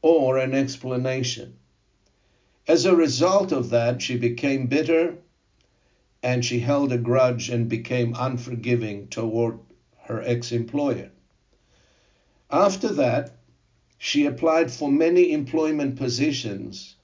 or 0.03 0.37
an 0.37 0.53
explanation. 0.55 1.55
As 2.69 2.85
a 2.85 2.95
result 2.95 3.53
of 3.53 3.71
that, 3.71 4.03
she 4.03 4.17
became 4.17 4.67
bitter 4.67 5.17
and 6.23 6.45
she 6.45 6.61
held 6.61 6.93
a 6.93 6.99
grudge 6.99 7.49
and 7.49 7.69
became 7.69 8.15
unforgiving 8.19 9.09
toward 9.09 9.59
her 10.05 10.23
ex 10.23 10.53
employer. 10.53 11.11
After 12.51 12.89
that, 12.89 13.35
she 14.05 14.27
applied 14.27 14.69
for 14.69 14.91
many 14.91 15.31
employment 15.31 15.95
positions, 15.95 16.97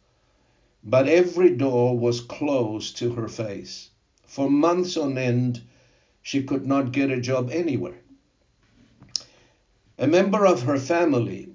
but 0.83 1.07
every 1.07 1.49
door 1.49 1.97
was 1.97 2.21
closed 2.21 2.97
to 2.97 3.13
her 3.13 3.29
face. 3.29 3.91
For 4.27 4.51
months 4.51 4.97
on 4.97 5.17
end, 5.17 5.61
she 6.23 6.43
could 6.43 6.67
not 6.67 6.91
get 6.91 7.09
a 7.09 7.21
job 7.21 7.51
anywhere. 7.53 8.01
A 9.97 10.09
member 10.09 10.45
of 10.45 10.63
her 10.63 10.77
family, 10.77 11.51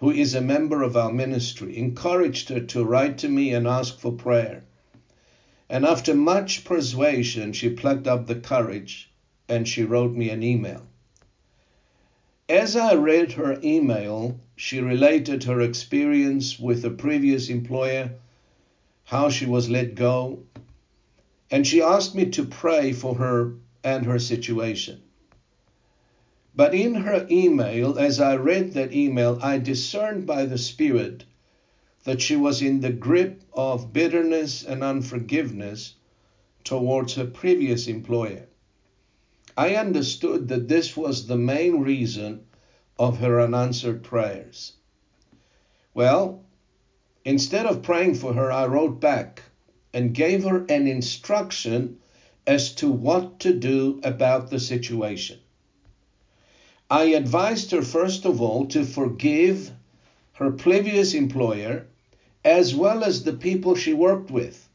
who 0.00 0.10
is 0.10 0.34
a 0.34 0.42
member 0.42 0.82
of 0.82 0.98
our 0.98 1.10
ministry, 1.10 1.78
encouraged 1.78 2.50
her 2.50 2.60
to 2.60 2.84
write 2.84 3.16
to 3.16 3.28
me 3.30 3.54
and 3.54 3.66
ask 3.66 3.98
for 3.98 4.12
prayer. 4.12 4.64
And 5.70 5.86
after 5.86 6.14
much 6.14 6.62
persuasion, 6.62 7.54
she 7.54 7.70
plucked 7.70 8.06
up 8.06 8.26
the 8.26 8.34
courage 8.34 9.10
and 9.48 9.66
she 9.66 9.82
wrote 9.82 10.12
me 10.12 10.28
an 10.28 10.42
email. 10.42 10.82
As 12.50 12.76
I 12.76 12.92
read 12.92 13.32
her 13.32 13.58
email, 13.62 14.38
she 14.56 14.80
related 14.80 15.44
her 15.44 15.60
experience 15.60 16.58
with 16.58 16.84
a 16.84 16.90
previous 16.90 17.48
employer, 17.48 18.12
how 19.04 19.28
she 19.28 19.46
was 19.46 19.68
let 19.68 19.94
go, 19.94 20.42
and 21.50 21.66
she 21.66 21.82
asked 21.82 22.14
me 22.14 22.26
to 22.26 22.44
pray 22.44 22.92
for 22.92 23.16
her 23.16 23.54
and 23.82 24.06
her 24.06 24.18
situation. 24.18 25.00
But 26.56 26.74
in 26.74 26.94
her 26.94 27.26
email, 27.30 27.98
as 27.98 28.20
I 28.20 28.36
read 28.36 28.72
that 28.74 28.94
email, 28.94 29.38
I 29.42 29.58
discerned 29.58 30.26
by 30.26 30.46
the 30.46 30.58
Spirit 30.58 31.24
that 32.04 32.22
she 32.22 32.36
was 32.36 32.62
in 32.62 32.80
the 32.80 32.92
grip 32.92 33.42
of 33.52 33.92
bitterness 33.92 34.62
and 34.62 34.84
unforgiveness 34.84 35.94
towards 36.62 37.14
her 37.14 37.26
previous 37.26 37.88
employer. 37.88 38.46
I 39.56 39.74
understood 39.74 40.48
that 40.48 40.68
this 40.68 40.96
was 40.96 41.26
the 41.26 41.36
main 41.36 41.80
reason 41.80 42.44
of 42.98 43.18
her 43.18 43.40
unanswered 43.40 44.02
prayers. 44.02 44.74
Well, 45.94 46.44
instead 47.24 47.66
of 47.66 47.82
praying 47.82 48.14
for 48.14 48.34
her, 48.34 48.52
I 48.52 48.66
wrote 48.66 49.00
back 49.00 49.42
and 49.92 50.14
gave 50.14 50.44
her 50.44 50.64
an 50.68 50.86
instruction 50.86 51.98
as 52.46 52.74
to 52.74 52.90
what 52.90 53.40
to 53.40 53.52
do 53.52 54.00
about 54.02 54.50
the 54.50 54.60
situation. 54.60 55.38
I 56.90 57.04
advised 57.04 57.70
her, 57.70 57.82
first 57.82 58.24
of 58.24 58.40
all, 58.40 58.66
to 58.66 58.84
forgive 58.84 59.72
her 60.32 60.50
previous 60.50 61.14
employer 61.14 61.86
as 62.44 62.74
well 62.74 63.02
as 63.02 63.24
the 63.24 63.32
people 63.32 63.74
she 63.74 63.94
worked 63.94 64.30
with. 64.30 64.68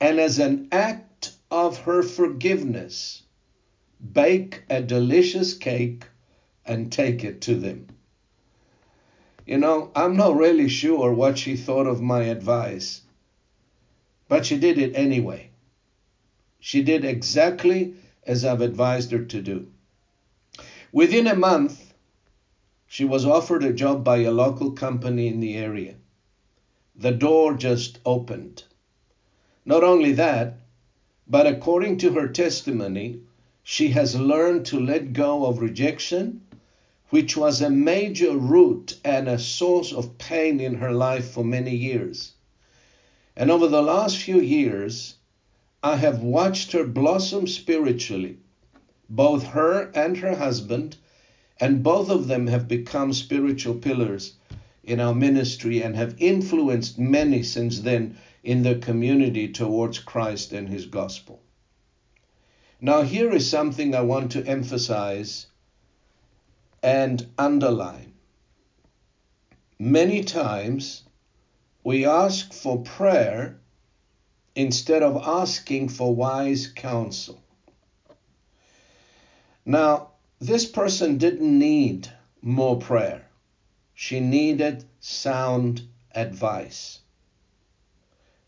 And 0.00 0.20
as 0.20 0.38
an 0.38 0.68
act 0.70 1.32
of 1.50 1.78
her 1.78 2.02
forgiveness, 2.02 3.22
bake 4.12 4.62
a 4.68 4.82
delicious 4.82 5.54
cake 5.54 6.04
and 6.66 6.90
take 6.90 7.24
it 7.24 7.40
to 7.42 7.54
them. 7.56 7.88
You 9.46 9.58
know, 9.58 9.90
I'm 9.94 10.16
not 10.16 10.36
really 10.36 10.68
sure 10.68 11.12
what 11.12 11.38
she 11.38 11.56
thought 11.56 11.86
of 11.86 12.00
my 12.00 12.22
advice, 12.22 13.02
but 14.28 14.46
she 14.46 14.56
did 14.58 14.78
it 14.78 14.96
anyway. 14.96 15.50
She 16.60 16.82
did 16.82 17.04
exactly 17.04 17.94
as 18.26 18.44
I've 18.44 18.62
advised 18.62 19.12
her 19.12 19.24
to 19.24 19.42
do. 19.42 19.68
Within 20.92 21.26
a 21.26 21.36
month, 21.36 21.92
she 22.86 23.04
was 23.04 23.26
offered 23.26 23.64
a 23.64 23.72
job 23.72 24.04
by 24.04 24.18
a 24.18 24.30
local 24.30 24.70
company 24.70 25.26
in 25.26 25.40
the 25.40 25.56
area. 25.56 25.96
The 26.96 27.10
door 27.10 27.54
just 27.54 27.98
opened. 28.06 28.64
Not 29.66 29.82
only 29.82 30.12
that, 30.12 30.60
but 31.26 31.46
according 31.46 31.98
to 31.98 32.12
her 32.12 32.28
testimony, 32.28 33.20
she 33.62 33.88
has 33.88 34.14
learned 34.14 34.66
to 34.66 34.78
let 34.78 35.12
go 35.12 35.46
of 35.46 35.58
rejection, 35.58 36.42
which 37.14 37.36
was 37.36 37.60
a 37.60 37.70
major 37.70 38.36
root 38.36 38.98
and 39.04 39.28
a 39.28 39.38
source 39.38 39.92
of 39.92 40.18
pain 40.18 40.58
in 40.58 40.74
her 40.74 40.90
life 40.90 41.30
for 41.30 41.44
many 41.44 41.72
years. 41.72 42.32
And 43.36 43.52
over 43.52 43.68
the 43.68 43.82
last 43.82 44.18
few 44.18 44.40
years, 44.40 45.14
I 45.80 45.94
have 45.94 46.24
watched 46.24 46.72
her 46.72 46.82
blossom 46.82 47.46
spiritually, 47.46 48.38
both 49.08 49.44
her 49.44 49.92
and 49.94 50.16
her 50.16 50.34
husband, 50.34 50.96
and 51.60 51.84
both 51.84 52.10
of 52.10 52.26
them 52.26 52.48
have 52.48 52.66
become 52.66 53.12
spiritual 53.12 53.76
pillars 53.76 54.34
in 54.82 54.98
our 54.98 55.14
ministry 55.14 55.80
and 55.82 55.94
have 55.94 56.16
influenced 56.18 56.98
many 56.98 57.44
since 57.44 57.78
then 57.78 58.16
in 58.42 58.64
the 58.64 58.74
community 58.74 59.46
towards 59.46 60.00
Christ 60.00 60.52
and 60.52 60.68
his 60.68 60.86
gospel. 60.86 61.40
Now, 62.80 63.02
here 63.02 63.30
is 63.30 63.48
something 63.48 63.94
I 63.94 64.00
want 64.00 64.32
to 64.32 64.44
emphasize 64.44 65.46
and 66.84 67.26
underline. 67.38 68.12
Many 69.78 70.22
times 70.22 71.02
we 71.82 72.04
ask 72.04 72.52
for 72.52 72.82
prayer 72.82 73.58
instead 74.54 75.02
of 75.02 75.16
asking 75.16 75.88
for 75.88 76.14
wise 76.14 76.66
counsel. 76.66 77.42
Now, 79.64 80.10
this 80.40 80.66
person 80.66 81.16
didn't 81.16 81.58
need 81.58 82.12
more 82.42 82.78
prayer. 82.78 83.28
She 83.94 84.20
needed 84.20 84.84
sound 85.00 85.80
advice. 86.14 86.98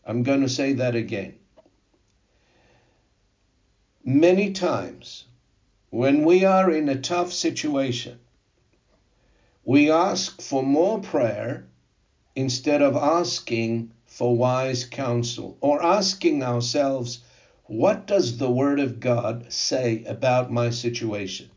I'm 0.05 0.21
going 0.21 0.41
to 0.41 0.49
say 0.49 0.73
that 0.73 0.93
again. 0.93 1.39
Many 4.05 4.53
times, 4.53 5.25
when 5.89 6.23
we 6.23 6.45
are 6.45 6.69
in 6.69 6.87
a 6.87 7.01
tough 7.01 7.33
situation, 7.33 8.19
we 9.67 9.91
ask 9.91 10.41
for 10.41 10.63
more 10.63 11.01
prayer 11.01 11.67
instead 12.37 12.81
of 12.81 12.95
asking 12.95 13.91
for 14.05 14.33
wise 14.33 14.85
counsel 14.85 15.57
or 15.59 15.83
asking 15.83 16.41
ourselves, 16.41 17.21
what 17.65 18.07
does 18.07 18.37
the 18.37 18.49
Word 18.49 18.79
of 18.79 19.01
God 19.01 19.51
say 19.51 20.05
about 20.05 20.49
my 20.49 20.69
situation? 20.69 21.49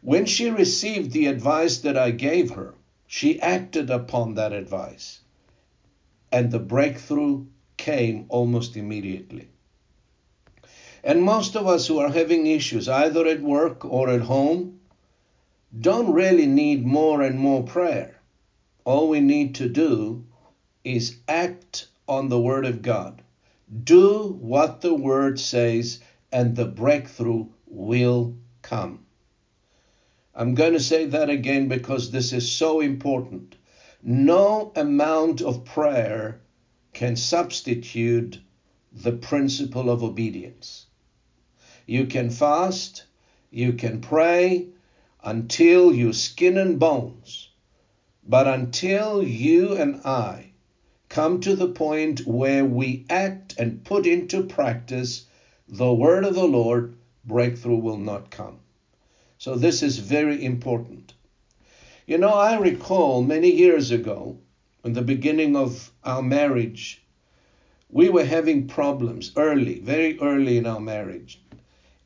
When 0.00 0.24
she 0.24 0.48
received 0.48 1.12
the 1.12 1.26
advice 1.26 1.76
that 1.80 1.98
I 1.98 2.10
gave 2.10 2.52
her, 2.52 2.72
she 3.06 3.38
acted 3.42 3.90
upon 3.90 4.32
that 4.36 4.54
advice, 4.54 5.20
and 6.32 6.50
the 6.50 6.58
breakthrough 6.58 7.44
came 7.76 8.24
almost 8.30 8.78
immediately. 8.78 9.48
And 11.04 11.22
most 11.22 11.54
of 11.54 11.66
us 11.66 11.86
who 11.86 11.98
are 11.98 12.08
having 12.08 12.46
issues, 12.46 12.88
either 12.88 13.26
at 13.26 13.42
work 13.42 13.84
or 13.84 14.08
at 14.08 14.22
home, 14.22 14.78
don't 15.80 16.12
really 16.12 16.46
need 16.46 16.84
more 16.84 17.22
and 17.22 17.38
more 17.38 17.62
prayer. 17.62 18.20
All 18.84 19.08
we 19.08 19.20
need 19.20 19.54
to 19.54 19.68
do 19.68 20.26
is 20.84 21.16
act 21.26 21.88
on 22.06 22.28
the 22.28 22.40
Word 22.40 22.66
of 22.66 22.82
God. 22.82 23.22
Do 23.84 24.36
what 24.40 24.82
the 24.82 24.94
Word 24.94 25.40
says, 25.40 26.00
and 26.30 26.54
the 26.54 26.66
breakthrough 26.66 27.46
will 27.66 28.36
come. 28.60 29.06
I'm 30.34 30.54
going 30.54 30.74
to 30.74 30.80
say 30.80 31.06
that 31.06 31.30
again 31.30 31.68
because 31.68 32.10
this 32.10 32.32
is 32.32 32.50
so 32.50 32.80
important. 32.80 33.56
No 34.02 34.72
amount 34.76 35.40
of 35.40 35.64
prayer 35.64 36.40
can 36.92 37.16
substitute 37.16 38.40
the 38.92 39.12
principle 39.12 39.88
of 39.88 40.02
obedience. 40.02 40.86
You 41.86 42.06
can 42.06 42.28
fast, 42.28 43.04
you 43.50 43.72
can 43.72 44.00
pray 44.00 44.68
until 45.22 45.94
you 45.94 46.12
skin 46.12 46.58
and 46.58 46.78
bones, 46.78 47.50
but 48.26 48.46
until 48.46 49.22
you 49.22 49.74
and 49.74 50.00
I 50.04 50.52
come 51.08 51.40
to 51.40 51.54
the 51.54 51.68
point 51.68 52.26
where 52.26 52.64
we 52.64 53.04
act 53.10 53.54
and 53.58 53.84
put 53.84 54.06
into 54.06 54.44
practice 54.44 55.26
the 55.68 55.92
word 55.92 56.24
of 56.24 56.34
the 56.34 56.46
Lord, 56.46 56.96
breakthrough 57.24 57.76
will 57.76 57.98
not 57.98 58.30
come. 58.30 58.60
So 59.38 59.56
this 59.56 59.82
is 59.82 59.98
very 59.98 60.44
important. 60.44 61.12
You 62.06 62.18
know, 62.18 62.34
I 62.34 62.58
recall 62.58 63.22
many 63.22 63.50
years 63.50 63.90
ago, 63.90 64.38
in 64.84 64.92
the 64.92 65.02
beginning 65.02 65.54
of 65.54 65.92
our 66.02 66.22
marriage, 66.22 67.04
we 67.88 68.08
were 68.08 68.24
having 68.24 68.66
problems 68.66 69.32
early, 69.36 69.78
very 69.80 70.18
early 70.20 70.56
in 70.56 70.66
our 70.66 70.80
marriage. 70.80 71.40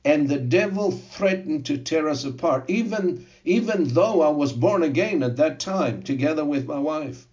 And 0.06 0.28
the 0.28 0.38
devil 0.38 0.92
threatened 0.92 1.66
to 1.66 1.78
tear 1.78 2.08
us 2.08 2.24
apart, 2.24 2.70
even, 2.70 3.26
even 3.44 3.88
though 3.88 4.22
I 4.22 4.28
was 4.28 4.52
born 4.52 4.84
again 4.84 5.20
at 5.24 5.36
that 5.38 5.58
time, 5.58 6.04
together 6.04 6.44
with 6.44 6.68
my 6.68 6.78
wife. 6.78 7.26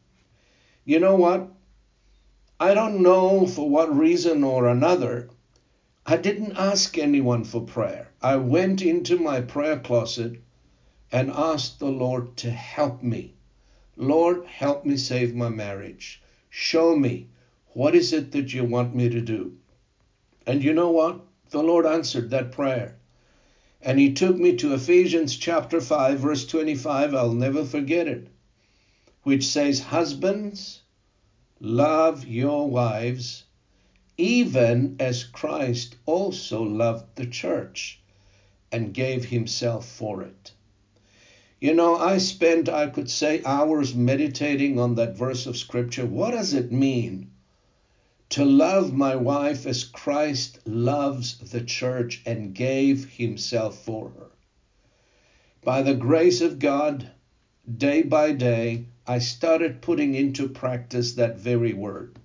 You 0.84 1.00
know 1.00 1.16
what? 1.16 1.52
I 2.60 2.74
don't 2.74 3.04
know 3.04 3.46
for 3.46 3.70
what 3.70 3.96
reason 3.96 4.44
or 4.44 4.68
another, 4.68 5.30
I 6.08 6.18
didn't 6.18 6.58
ask 6.58 6.98
anyone 6.98 7.44
for 7.44 7.62
prayer. 7.62 8.10
I 8.24 8.38
went 8.38 8.82
into 8.82 9.20
my 9.20 9.42
prayer 9.42 9.78
closet 9.78 10.42
and 11.12 11.30
asked 11.30 11.78
the 11.78 11.92
Lord 11.92 12.36
to 12.38 12.50
help 12.50 13.04
me. 13.04 13.36
Lord, 13.96 14.48
help 14.48 14.84
me 14.84 14.98
save 14.98 15.36
my 15.36 15.50
marriage. 15.50 16.24
Show 16.50 16.96
me 16.96 17.28
what 17.74 17.94
is 17.94 18.14
it 18.14 18.32
that 18.32 18.52
you 18.52 18.66
want 18.66 18.96
me 18.96 19.10
to 19.10 19.22
do. 19.22 19.58
And 20.48 20.64
you 20.64 20.74
know 20.74 20.90
what? 20.90 21.24
The 21.54 21.62
Lord 21.62 21.86
answered 21.86 22.32
that 22.32 22.52
prayer. 22.52 22.96
And 23.80 24.00
he 24.00 24.14
took 24.14 24.40
me 24.40 24.56
to 24.56 24.74
Ephesians 24.74 25.38
chapter 25.38 25.80
5, 25.80 26.18
verse 26.18 26.48
25. 26.48 27.14
I'll 27.14 27.32
never 27.32 27.64
forget 27.64 28.08
it, 28.08 28.28
which 29.22 29.46
says, 29.46 29.80
Husbands, 29.80 30.82
love 31.60 32.26
your 32.26 32.68
wives 32.68 33.44
even 34.18 34.96
as 35.00 35.26
Christ 35.26 35.96
also 36.08 36.64
loved 36.64 37.16
the 37.18 37.28
church 37.28 38.00
and 38.72 38.92
gave 38.92 39.26
himself 39.26 39.88
for 39.88 40.24
it. 40.24 40.54
You 41.62 41.76
know, 41.76 41.96
I 41.98 42.18
spent, 42.18 42.68
I 42.68 42.88
could 42.88 43.12
say, 43.12 43.44
hours 43.46 43.94
meditating 43.94 44.80
on 44.80 44.96
that 44.96 45.16
verse 45.16 45.46
of 45.46 45.56
scripture. 45.56 46.08
What 46.08 46.32
does 46.32 46.56
it 46.56 46.72
mean 46.72 47.30
to 48.34 48.46
love 48.46 48.94
my 48.94 49.16
wife 49.16 49.66
as 49.66 49.84
Christ 49.84 50.60
loves 50.66 51.38
the 51.38 51.62
church 51.62 52.22
and 52.26 52.54
gave 52.54 53.06
himself 53.06 53.84
for 53.84 54.10
her? 54.10 54.32
By 55.64 55.82
the 55.82 55.96
grace 55.96 56.42
of 56.42 56.60
God, 56.60 57.10
day 57.78 58.04
by 58.04 58.34
day, 58.34 58.86
I 59.08 59.20
started 59.20 59.82
putting 59.82 60.14
into 60.14 60.48
practice 60.48 61.14
that 61.14 61.38
very 61.40 61.74
word. 61.74 62.20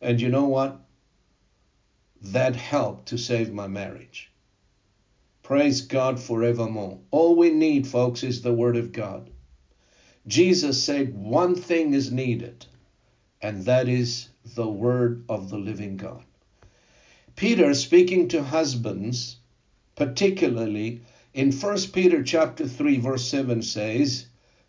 And 0.00 0.20
you 0.20 0.28
know 0.28 0.46
what? 0.46 0.84
that 2.24 2.56
helped 2.56 3.08
to 3.08 3.18
save 3.18 3.52
my 3.52 3.66
marriage. 3.66 4.30
Praise 5.42 5.82
God 5.82 6.18
forevermore. 6.18 6.98
All 7.10 7.36
we 7.36 7.50
need, 7.50 7.86
folks, 7.86 8.22
is 8.22 8.40
the 8.40 8.54
Word 8.54 8.76
of 8.76 8.92
God. 8.92 9.30
Jesus 10.26 10.82
said 10.82 11.14
one 11.14 11.54
thing 11.54 11.92
is 11.92 12.10
needed, 12.10 12.64
and 13.42 13.66
that 13.66 13.88
is 13.88 14.30
the 14.54 14.68
Word 14.68 15.24
of 15.28 15.48
the 15.48 15.58
living 15.58 15.96
God. 15.96 16.22
Peter, 17.34 17.72
speaking 17.74 18.28
to 18.28 18.42
husbands, 18.42 19.36
particularly 19.96 21.00
in 21.32 21.50
1 21.50 21.78
Peter 21.92 22.22
chapter 22.22 22.68
3 22.68 22.98
verse 22.98 23.26
7 23.26 23.62
says, 23.62 24.26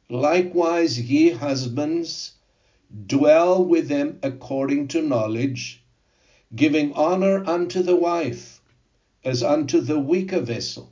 Likewise 0.09 0.99
ye 0.99 1.31
husbands 1.31 2.33
dwell 3.05 3.63
with 3.63 3.87
them 3.87 4.17
according 4.23 4.87
to 4.87 5.01
knowledge, 5.01 5.83
giving 6.55 6.93
honor 6.93 7.43
unto 7.45 7.83
the 7.83 7.95
wife 7.95 8.61
as 9.23 9.43
unto 9.43 9.81
the 9.81 9.99
weaker 9.99 10.39
vessel, 10.39 10.91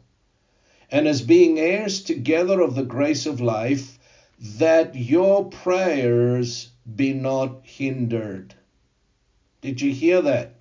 and 0.91 1.07
as 1.07 1.21
being 1.21 1.57
heirs 1.57 2.03
together 2.03 2.59
of 2.59 2.75
the 2.75 2.83
grace 2.83 3.25
of 3.25 3.39
life, 3.39 3.97
that 4.39 4.93
your 4.93 5.45
prayers 5.45 6.69
be 6.95 7.13
not 7.13 7.61
hindered. 7.63 8.53
Did 9.63 9.79
you 9.79 9.93
hear 9.93 10.21
that? 10.21 10.55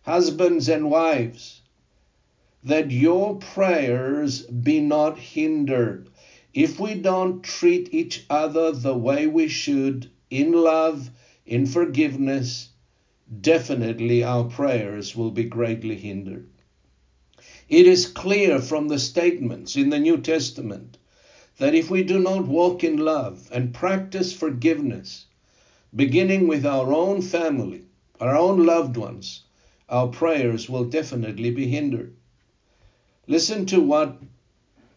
Husbands 0.00 0.70
and 0.70 0.90
wives, 0.90 1.60
that 2.64 2.90
your 2.90 3.36
prayers 3.36 4.40
be 4.46 4.80
not 4.80 5.18
hindered. 5.18 6.08
If 6.54 6.80
we 6.80 6.94
don't 6.94 7.42
treat 7.42 7.92
each 7.92 8.24
other 8.30 8.72
the 8.72 8.96
way 8.96 9.26
we 9.26 9.46
should, 9.46 10.08
in 10.30 10.52
love, 10.52 11.10
in 11.44 11.66
forgiveness, 11.66 12.70
definitely 13.42 14.24
our 14.24 14.44
prayers 14.44 15.14
will 15.14 15.32
be 15.32 15.44
greatly 15.44 15.96
hindered. 15.96 16.48
It 17.68 17.86
is 17.86 18.06
clear 18.06 18.58
from 18.58 18.88
the 18.88 18.98
statements 18.98 19.76
in 19.76 19.90
the 19.90 20.00
New 20.00 20.16
Testament 20.16 20.96
that 21.58 21.74
if 21.74 21.90
we 21.90 22.04
do 22.04 22.18
not 22.18 22.48
walk 22.48 22.84
in 22.84 22.96
love 22.96 23.50
and 23.52 23.74
practice 23.74 24.32
forgiveness, 24.32 25.26
beginning 25.94 26.48
with 26.48 26.64
our 26.64 26.90
own 26.90 27.20
family, 27.20 27.84
our 28.20 28.36
own 28.36 28.64
loved 28.64 28.96
ones, 28.96 29.42
our 29.88 30.08
prayers 30.08 30.68
will 30.68 30.84
definitely 30.84 31.50
be 31.50 31.66
hindered. 31.66 32.14
Listen 33.26 33.66
to 33.66 33.80
what 33.80 34.18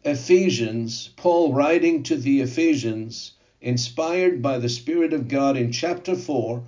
Ephesians, 0.03 1.09
Paul 1.15 1.53
writing 1.53 2.03
to 2.03 2.17
the 2.17 2.41
Ephesians, 2.41 3.31
inspired 3.61 4.41
by 4.41 4.59
the 4.59 4.69
Spirit 4.69 5.13
of 5.13 5.27
God 5.27 5.57
in 5.57 5.71
chapter 5.71 6.15
4, 6.15 6.63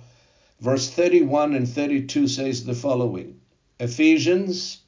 Verse 0.60 0.88
31 0.88 1.54
and 1.54 1.68
32 1.68 2.28
says 2.28 2.64
the 2.64 2.74
following 2.74 3.38
Ephesians 3.78 4.80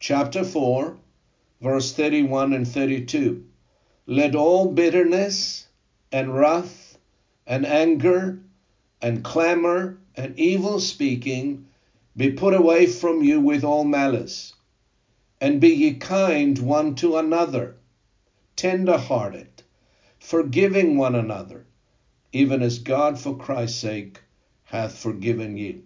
chapter 0.00 0.42
4, 0.42 0.96
verse 1.60 1.92
31 1.92 2.52
and 2.52 2.66
32. 2.66 3.44
Let 4.06 4.34
all 4.34 4.66
bitterness 4.66 5.68
and 6.10 6.34
wrath 6.34 6.98
and 7.46 7.64
anger 7.64 8.40
and 9.02 9.24
clamor 9.24 9.98
and 10.16 10.38
evil 10.38 10.78
speaking 10.80 11.66
be 12.16 12.30
put 12.30 12.54
away 12.54 12.86
from 12.86 13.22
you 13.22 13.40
with 13.40 13.64
all 13.64 13.84
malice. 13.84 14.54
And 15.40 15.60
be 15.60 15.70
ye 15.70 15.94
kind 15.94 16.58
one 16.58 16.94
to 16.96 17.16
another, 17.16 17.76
tender 18.56 18.98
hearted, 18.98 19.62
forgiving 20.18 20.98
one 20.98 21.14
another, 21.14 21.64
even 22.32 22.62
as 22.62 22.78
God 22.78 23.18
for 23.18 23.36
Christ's 23.36 23.78
sake 23.78 24.20
hath 24.64 24.98
forgiven 24.98 25.56
you. 25.56 25.82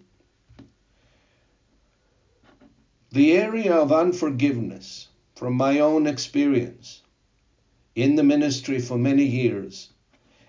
The 3.11 3.31
area 3.31 3.73
of 3.73 3.93
unforgiveness, 3.93 5.07
from 5.35 5.53
my 5.53 5.79
own 5.79 6.05
experience 6.05 7.01
in 7.95 8.15
the 8.15 8.23
ministry 8.23 8.79
for 8.79 8.97
many 8.97 9.23
years, 9.23 9.93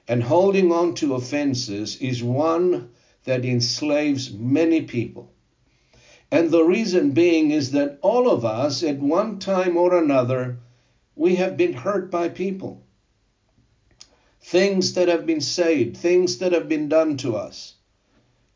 and 0.09 0.23
holding 0.23 0.71
on 0.71 0.95
to 0.95 1.15
offenses 1.15 1.97
is 1.97 2.23
one 2.23 2.91
that 3.25 3.45
enslaves 3.45 4.33
many 4.33 4.83
people. 4.83 5.33
And 6.31 6.51
the 6.51 6.65
reason 6.65 7.11
being 7.11 7.51
is 7.51 7.73
that 7.73 7.99
all 8.03 8.31
of 8.31 8.45
us, 8.45 8.83
at 8.83 8.99
one 8.99 9.39
time 9.39 9.77
or 9.77 9.97
another, 9.97 10.59
we 11.15 11.37
have 11.37 11.57
been 11.57 11.73
hurt 11.73 12.11
by 12.11 12.29
people. 12.29 12.85
Things 14.41 14.95
that 14.95 15.09
have 15.09 15.27
been 15.27 15.41
said, 15.41 15.97
things 15.97 16.39
that 16.39 16.53
have 16.53 16.69
been 16.69 16.89
done 16.89 17.17
to 17.19 17.37
us, 17.37 17.75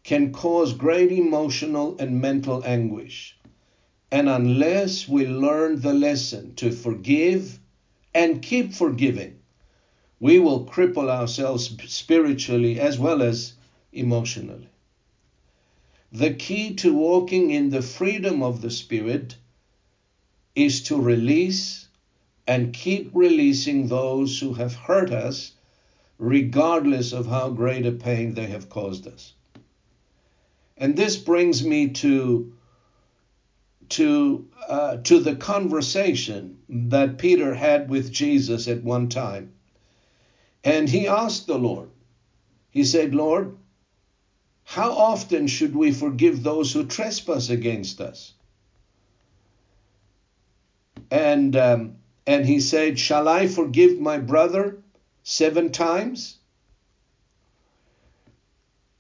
can 0.04 0.32
cause 0.32 0.72
great 0.72 1.10
emotional 1.10 1.96
and 1.98 2.20
mental 2.20 2.64
anguish. 2.64 3.36
And 4.12 4.28
unless 4.28 5.08
we 5.08 5.26
learn 5.26 5.80
the 5.80 5.94
lesson 5.94 6.54
to 6.56 6.70
forgive 6.70 7.58
and 8.14 8.42
keep 8.42 8.72
forgiving, 8.72 9.39
we 10.20 10.38
will 10.38 10.66
cripple 10.66 11.09
ourselves 11.09 11.74
spiritually 11.87 12.78
as 12.78 12.98
well 12.98 13.22
as 13.22 13.54
emotionally. 13.92 14.68
The 16.12 16.35
key 16.35 16.74
to 16.76 16.92
walking 16.92 17.50
in 17.50 17.70
the 17.70 17.83
freedom 17.83 18.42
of 18.42 18.61
the 18.61 18.70
Spirit 18.70 19.37
is 20.54 20.83
to 20.83 21.00
release 21.00 21.88
and 22.46 22.72
keep 22.72 23.11
releasing 23.14 23.87
those 23.87 24.38
who 24.38 24.52
have 24.54 24.74
hurt 24.74 25.11
us, 25.11 25.52
regardless 26.18 27.12
of 27.12 27.26
how 27.26 27.48
great 27.48 27.87
a 27.87 27.92
pain 27.92 28.35
they 28.35 28.46
have 28.46 28.68
caused 28.68 29.06
us. 29.06 29.33
And 30.76 30.96
this 30.96 31.16
brings 31.16 31.64
me 31.64 31.88
to 31.90 32.52
to 33.90 34.48
uh, 34.68 34.96
to 34.98 35.18
the 35.18 35.37
conversation 35.37 36.59
that 36.68 37.18
Peter 37.18 37.54
had 37.54 37.88
with 37.88 38.12
Jesus 38.12 38.68
at 38.68 38.83
one 38.83 39.09
time. 39.09 39.52
And 40.64 40.88
he 40.88 41.09
asked 41.09 41.46
the 41.46 41.59
Lord, 41.59 41.88
he 42.70 42.85
said, 42.85 43.14
Lord, 43.14 43.57
how 44.64 44.92
often 44.92 45.46
should 45.46 45.75
we 45.75 45.90
forgive 45.90 46.42
those 46.42 46.73
who 46.73 46.85
trespass 46.85 47.51
against 47.51 48.01
us? 48.01 48.35
And 51.11 51.57
um, 51.57 51.96
and 52.27 52.46
he 52.46 52.61
said, 52.61 52.99
Shall 52.99 53.27
I 53.27 53.49
forgive 53.49 53.99
my 53.99 54.18
brother 54.18 54.79
seven 55.25 55.73
times? 55.73 56.38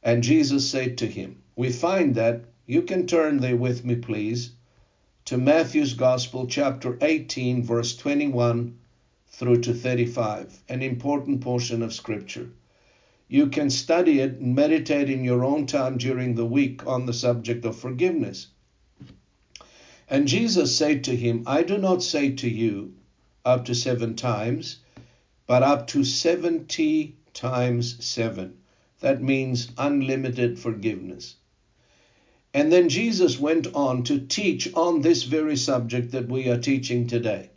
And 0.02 0.24
Jesus 0.24 0.68
said 0.68 0.98
to 0.98 1.06
him, 1.06 1.42
We 1.54 1.70
find 1.70 2.14
that, 2.16 2.46
you 2.66 2.82
can 2.82 3.06
turn 3.06 3.38
there 3.38 3.56
with 3.56 3.84
me, 3.84 3.96
please, 3.96 4.52
to 5.26 5.38
Matthew's 5.38 5.94
Gospel, 5.94 6.46
chapter 6.46 6.98
18, 7.00 7.62
verse 7.62 7.94
21 7.96 8.79
through 9.30 9.60
to 9.60 9.72
35, 9.72 10.62
an 10.68 10.82
important 10.82 11.40
portion 11.40 11.82
of 11.82 11.94
Scripture. 11.94 12.50
You 13.28 13.46
can 13.46 13.70
study 13.70 14.20
it 14.20 14.40
and 14.40 14.54
meditate 14.54 15.08
in 15.08 15.22
your 15.22 15.44
own 15.44 15.66
time 15.66 15.98
during 15.98 16.34
the 16.34 16.44
week 16.44 16.86
on 16.86 17.06
the 17.06 17.12
subject 17.12 17.64
of 17.64 17.76
forgiveness. 17.76 18.48
And 20.08 20.26
Jesus 20.26 20.74
said 20.74 21.04
to 21.04 21.14
him, 21.14 21.44
I 21.46 21.62
do 21.62 21.78
not 21.78 22.02
say 22.02 22.32
to 22.32 22.50
you 22.50 22.94
up 23.44 23.64
to 23.66 23.74
seven 23.74 24.16
times, 24.16 24.80
but 25.46 25.62
up 25.62 25.86
to 25.88 26.02
70 26.02 27.14
times 27.32 28.04
seven. 28.04 28.58
That 28.98 29.22
means 29.22 29.68
unlimited 29.78 30.58
forgiveness. 30.58 31.36
And 32.52 32.72
then 32.72 32.88
Jesus 32.88 33.38
went 33.38 33.68
on 33.74 34.02
to 34.04 34.18
teach 34.18 34.72
on 34.74 35.02
this 35.02 35.22
very 35.22 35.56
subject 35.56 36.10
that 36.10 36.28
we 36.28 36.48
are 36.48 36.58
teaching 36.58 37.06
today. 37.06 37.50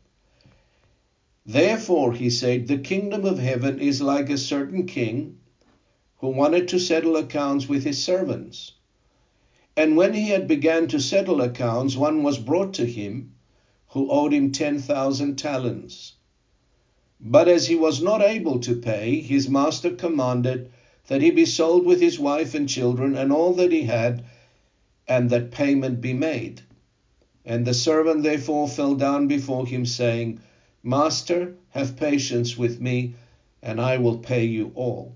Therefore, 1.46 2.14
he 2.14 2.30
said, 2.30 2.68
the 2.68 2.78
kingdom 2.78 3.26
of 3.26 3.38
heaven 3.38 3.78
is 3.78 4.02
like 4.02 4.30
a 4.30 4.38
certain 4.38 4.86
king 4.86 5.36
who 6.20 6.30
wanted 6.30 6.70
to 6.70 6.80
settle 6.80 7.18
accounts 7.18 7.68
with 7.68 7.84
his 7.84 8.02
servants. 8.02 8.72
And 9.76 9.98
when 9.98 10.14
he 10.14 10.30
had 10.30 10.48
begun 10.48 10.88
to 10.88 11.02
settle 11.02 11.42
accounts, 11.42 11.98
one 11.98 12.24
was 12.24 12.38
brought 12.38 12.74
to 12.76 12.86
him 12.86 13.34
who 13.90 14.10
owed 14.10 14.32
him 14.32 14.52
10,000 14.52 15.38
talents. 15.38 16.14
But 17.20 17.50
as 17.50 17.68
he 17.68 17.76
was 17.76 18.02
not 18.02 18.22
able 18.22 18.60
to 18.60 18.74
pay, 18.74 19.20
his 19.20 19.50
master 19.50 19.92
commanded 19.92 20.70
that 21.08 21.22
he 21.22 21.30
be 21.30 21.46
sold 21.46 21.86
with 21.86 22.00
his 22.00 22.18
wife 22.18 22.54
and 22.56 22.70
children 22.70 23.18
and 23.18 23.34
all 23.34 23.54
that 23.56 23.74
he 23.74 23.84
had, 23.84 24.24
and 25.10 25.30
that 25.30 25.52
payment 25.52 26.00
be 26.00 26.14
made. 26.14 26.62
And 27.44 27.66
the 27.66 27.74
servant 27.74 28.24
therefore 28.24 28.70
fell 28.70 28.96
down 28.96 29.28
before 29.28 29.68
him, 29.68 29.86
saying, 29.86 30.40
Master, 30.86 31.56
have 31.70 31.96
patience 31.96 32.58
with 32.58 32.82
me, 32.82 33.14
and 33.62 33.80
I 33.80 33.98
will 33.98 34.18
pay 34.18 34.44
you 34.44 34.74
all. 34.76 35.16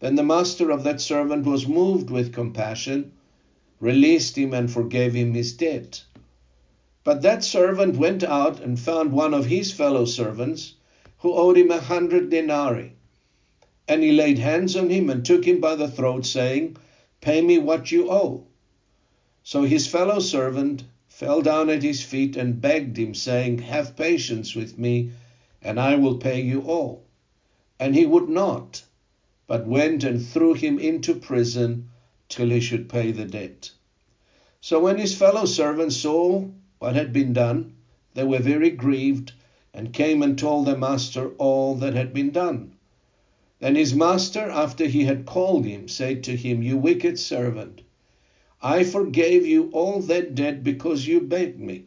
Then 0.00 0.16
the 0.16 0.22
master 0.22 0.70
of 0.70 0.84
that 0.84 1.00
servant 1.00 1.46
was 1.46 1.66
moved 1.66 2.10
with 2.10 2.34
compassion, 2.34 3.12
released 3.80 4.36
him, 4.36 4.52
and 4.52 4.70
forgave 4.70 5.14
him 5.14 5.32
his 5.32 5.54
debt. 5.54 6.04
But 7.04 7.22
that 7.22 7.42
servant 7.42 7.96
went 7.96 8.22
out 8.22 8.60
and 8.60 8.78
found 8.78 9.12
one 9.12 9.32
of 9.32 9.46
his 9.46 9.72
fellow 9.72 10.04
servants 10.04 10.74
who 11.20 11.32
owed 11.32 11.56
him 11.56 11.70
a 11.70 11.80
hundred 11.80 12.28
denarii. 12.28 12.92
And 13.88 14.02
he 14.02 14.12
laid 14.12 14.38
hands 14.38 14.76
on 14.76 14.90
him 14.90 15.08
and 15.08 15.24
took 15.24 15.46
him 15.46 15.58
by 15.58 15.76
the 15.76 15.88
throat, 15.88 16.26
saying, 16.26 16.76
Pay 17.22 17.40
me 17.40 17.56
what 17.56 17.90
you 17.90 18.10
owe. 18.10 18.44
So 19.42 19.62
his 19.62 19.86
fellow 19.86 20.18
servant 20.18 20.84
fell 21.16 21.40
down 21.40 21.70
at 21.70 21.82
his 21.82 22.02
feet 22.02 22.36
and 22.36 22.60
begged 22.60 22.98
him, 22.98 23.14
saying, 23.14 23.56
Have 23.56 23.96
patience 23.96 24.54
with 24.54 24.76
me, 24.76 25.08
and 25.62 25.80
I 25.80 25.94
will 25.94 26.16
pay 26.16 26.42
you 26.42 26.60
all. 26.60 27.06
And 27.80 27.94
he 27.94 28.04
would 28.04 28.28
not 28.28 28.82
but 29.46 29.64
went 29.66 30.04
and 30.04 30.20
threw 30.20 30.52
him 30.52 30.78
into 30.78 31.14
prison 31.14 31.88
till 32.28 32.50
he 32.50 32.60
should 32.60 32.86
pay 32.86 33.12
the 33.12 33.24
debt. 33.24 33.70
So 34.60 34.78
when 34.78 34.98
his 34.98 35.14
fellow 35.14 35.46
servants 35.46 35.96
saw 35.96 36.44
what 36.80 36.94
had 36.94 37.14
been 37.14 37.32
done, 37.32 37.72
they 38.12 38.24
were 38.24 38.38
very 38.38 38.68
grieved, 38.68 39.32
and 39.72 39.94
came 39.94 40.22
and 40.22 40.36
told 40.36 40.66
their 40.66 40.76
master 40.76 41.30
all 41.38 41.74
that 41.76 41.94
had 41.94 42.12
been 42.12 42.30
done. 42.30 42.72
Then 43.58 43.74
his 43.74 43.94
master, 43.94 44.50
after 44.50 44.84
he 44.84 45.04
had 45.04 45.24
called 45.24 45.64
him, 45.64 45.88
said 45.88 46.22
to 46.24 46.36
him, 46.36 46.62
You 46.62 46.76
wicked 46.76 47.18
servant, 47.18 47.80
I 48.62 48.84
forgave 48.84 49.46
you 49.46 49.68
all 49.72 50.00
that 50.00 50.34
debt 50.34 50.64
because 50.64 51.06
you 51.06 51.20
begged 51.20 51.60
me. 51.60 51.84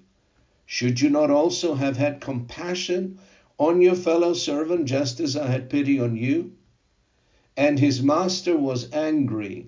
Should 0.67 1.01
you 1.01 1.09
not 1.09 1.31
also 1.31 1.73
have 1.73 1.97
had 1.97 2.21
compassion 2.21 3.17
on 3.57 3.81
your 3.81 3.95
fellow 3.95 4.33
servant, 4.33 4.85
just 4.85 5.19
as 5.19 5.35
I 5.35 5.47
had 5.47 5.69
pity 5.69 5.99
on 5.99 6.15
you? 6.15 6.51
And 7.57 7.79
his 7.79 8.03
master 8.03 8.55
was 8.55 8.93
angry 8.93 9.65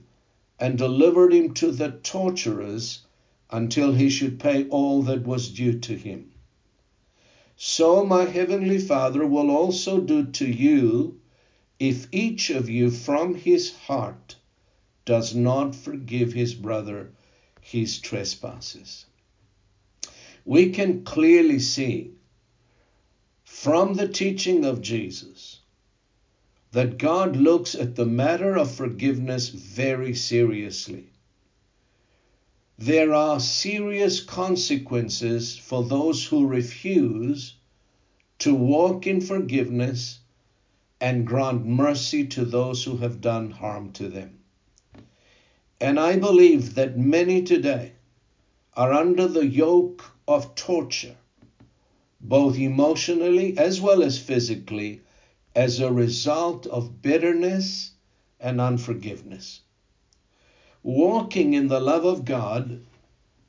and 0.60 0.78
delivered 0.78 1.34
him 1.34 1.56
to 1.56 1.72
the 1.72 1.92
torturers 2.04 3.02
until 3.50 3.94
he 3.94 4.10
should 4.10 4.40
pay 4.40 4.68
all 4.70 5.02
that 5.02 5.26
was 5.26 5.50
due 5.50 5.80
to 5.80 5.96
him. 5.96 6.32
So 7.58 8.06
my 8.06 8.26
heavenly 8.26 8.78
Father 8.78 9.26
will 9.26 9.50
also 9.50 10.00
do 10.00 10.24
to 10.24 10.48
you 10.48 11.20
if 11.80 12.08
each 12.12 12.52
of 12.52 12.70
you 12.70 12.92
from 12.92 13.34
his 13.34 13.76
heart 13.76 14.36
does 15.06 15.34
not 15.36 15.76
forgive 15.76 16.34
his 16.34 16.54
brother 16.54 17.12
his 17.62 18.00
trespasses. 18.00 19.06
We 20.44 20.72
can 20.72 21.04
clearly 21.04 21.60
see 21.60 22.16
from 23.46 23.94
the 23.94 24.08
teaching 24.08 24.66
of 24.66 24.82
Jesus 24.82 25.60
that 26.72 26.98
God 26.98 27.36
looks 27.36 27.76
at 27.76 27.96
the 27.96 28.06
matter 28.06 28.58
of 28.58 28.72
forgiveness 28.72 29.50
very 29.50 30.16
seriously. 30.16 31.12
There 32.78 33.14
are 33.14 33.40
serious 33.40 34.22
consequences 34.22 35.56
for 35.56 35.84
those 35.84 36.26
who 36.26 36.48
refuse 36.48 37.56
to 38.40 38.56
walk 38.56 39.06
in 39.06 39.22
forgiveness 39.22 40.20
and 41.00 41.28
grant 41.28 41.66
mercy 41.66 42.26
to 42.28 42.46
those 42.46 42.84
who 42.84 42.98
have 42.98 43.22
done 43.22 43.52
harm 43.52 43.92
to 43.92 44.10
them. 44.10 44.41
And 45.82 46.00
I 46.00 46.16
believe 46.16 46.76
that 46.76 46.96
many 46.96 47.42
today 47.42 47.94
are 48.76 48.94
under 48.94 49.28
the 49.28 49.48
yoke 49.48 50.12
of 50.28 50.54
torture, 50.54 51.16
both 52.22 52.60
emotionally 52.60 53.58
as 53.58 53.82
well 53.82 54.04
as 54.04 54.20
physically, 54.20 55.02
as 55.56 55.80
a 55.80 55.92
result 55.92 56.68
of 56.68 57.02
bitterness 57.02 57.94
and 58.40 58.62
unforgiveness. 58.62 59.62
Walking 60.84 61.56
in 61.56 61.68
the 61.68 61.80
love 61.80 62.06
of 62.06 62.26
God 62.26 62.86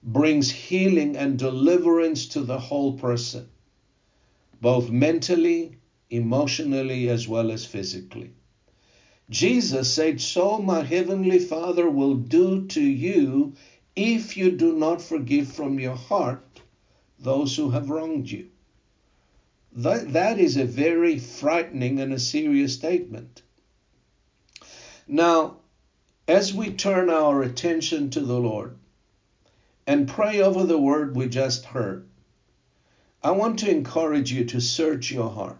brings 0.03 0.51
healing 0.51 1.16
and 1.18 1.38
deliverance 1.38 2.27
to 2.29 2.40
the 2.40 2.59
whole 2.59 2.95
person, 2.95 3.47
both 4.62 4.90
mentally, 4.90 5.77
emotionally, 6.09 7.11
as 7.11 7.29
well 7.29 7.51
as 7.51 7.66
physically. 7.66 8.33
Jesus 9.31 9.93
said, 9.93 10.21
So 10.21 10.59
my 10.59 10.83
heavenly 10.83 11.39
Father 11.39 11.89
will 11.89 12.15
do 12.15 12.67
to 12.69 12.83
you 12.83 13.55
if 13.95 14.37
you 14.37 14.51
do 14.51 14.73
not 14.73 15.01
forgive 15.01 15.53
from 15.53 15.79
your 15.79 15.97
heart 15.97 16.61
those 17.19 17.57
who 17.57 17.71
have 17.71 17.91
wronged 17.91 18.31
you. 18.31 18.49
That, 19.75 20.13
that 20.13 20.39
is 20.39 20.57
a 20.57 20.65
very 20.65 21.19
frightening 21.19 22.01
and 22.01 22.13
a 22.13 22.19
serious 22.19 22.75
statement. 22.75 23.43
Now, 25.07 25.59
as 26.29 26.53
we 26.53 26.71
turn 26.71 27.11
our 27.11 27.43
attention 27.43 28.11
to 28.11 28.21
the 28.21 28.39
Lord, 28.39 28.77
and 29.87 30.09
pray 30.09 30.41
over 30.41 30.65
the 30.65 30.79
word 30.79 31.17
we 31.17 31.29
just 31.29 31.65
heard, 31.65 32.07
I 33.23 33.33
want 33.33 33.59
to 33.61 33.71
encourage 33.71 34.33
you 34.33 34.45
to 34.47 34.61
search 34.61 35.11
your 35.11 35.31
heart. 35.31 35.59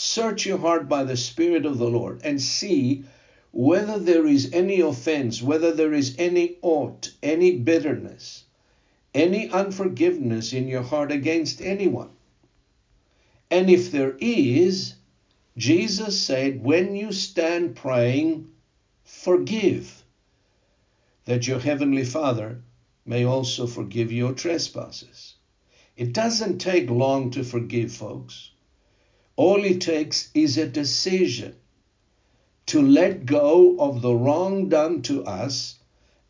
Search 0.00 0.46
your 0.46 0.58
heart 0.58 0.88
by 0.88 1.02
the 1.02 1.16
Spirit 1.16 1.66
of 1.66 1.78
the 1.78 1.88
Lord 1.88 2.20
and 2.22 2.40
see 2.40 3.02
whether 3.50 3.98
there 3.98 4.28
is 4.28 4.52
any 4.52 4.78
offense, 4.80 5.42
whether 5.42 5.72
there 5.72 5.92
is 5.92 6.14
any 6.20 6.56
aught, 6.62 7.12
any 7.20 7.58
bitterness, 7.58 8.44
any 9.12 9.50
unforgiveness 9.50 10.52
in 10.52 10.68
your 10.68 10.84
heart 10.84 11.10
against 11.10 11.60
anyone. 11.60 12.10
And 13.50 13.68
if 13.68 13.90
there 13.90 14.16
is, 14.20 14.94
Jesus 15.56 16.16
said, 16.16 16.62
when 16.62 16.94
you 16.94 17.10
stand 17.10 17.74
praying, 17.74 18.52
forgive, 19.02 20.04
that 21.24 21.48
your 21.48 21.58
heavenly 21.58 22.04
Father 22.04 22.62
may 23.04 23.24
also 23.24 23.66
forgive 23.66 24.12
your 24.12 24.32
trespasses. 24.32 25.34
It 25.96 26.12
doesn't 26.12 26.58
take 26.58 26.88
long 26.88 27.32
to 27.32 27.42
forgive, 27.42 27.90
folks. 27.92 28.52
All 29.38 29.64
it 29.64 29.80
takes 29.80 30.30
is 30.34 30.58
a 30.58 30.66
decision 30.66 31.54
to 32.66 32.82
let 32.82 33.24
go 33.24 33.78
of 33.78 34.02
the 34.02 34.12
wrong 34.12 34.68
done 34.68 35.00
to 35.02 35.24
us 35.24 35.78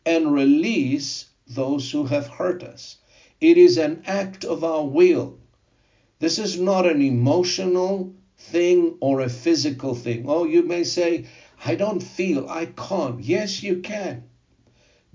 and 0.05 0.31
release 0.31 1.25
those 1.47 1.91
who 1.91 2.05
have 2.05 2.27
hurt 2.27 2.63
us. 2.63 2.99
It 3.41 3.57
is 3.57 3.79
an 3.79 4.03
act 4.05 4.45
of 4.45 4.63
our 4.63 4.85
will. 4.85 5.39
This 6.19 6.39
is 6.39 6.61
not 6.61 6.85
an 6.85 7.01
emotional 7.01 8.13
thing 8.37 8.99
or 9.01 9.21
a 9.23 9.31
physical 9.31 9.95
thing. 9.95 10.27
Oh, 10.29 10.45
you 10.45 10.63
may 10.63 10.85
say, 10.85 11.29
I 11.65 11.77
don't 11.77 12.03
feel, 12.03 12.47
I 12.47 12.67
can't. 12.67 13.25
Yes, 13.25 13.63
you 13.63 13.81
can. 13.81 14.25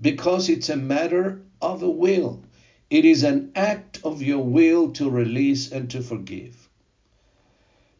Because 0.00 0.48
it's 0.48 0.68
a 0.68 0.76
matter 0.76 1.44
of 1.62 1.84
a 1.84 1.90
will. 1.90 2.42
It 2.90 3.04
is 3.04 3.22
an 3.22 3.52
act 3.54 4.00
of 4.02 4.20
your 4.20 4.42
will 4.42 4.90
to 4.94 5.08
release 5.08 5.70
and 5.70 5.88
to 5.92 6.02
forgive. 6.02 6.63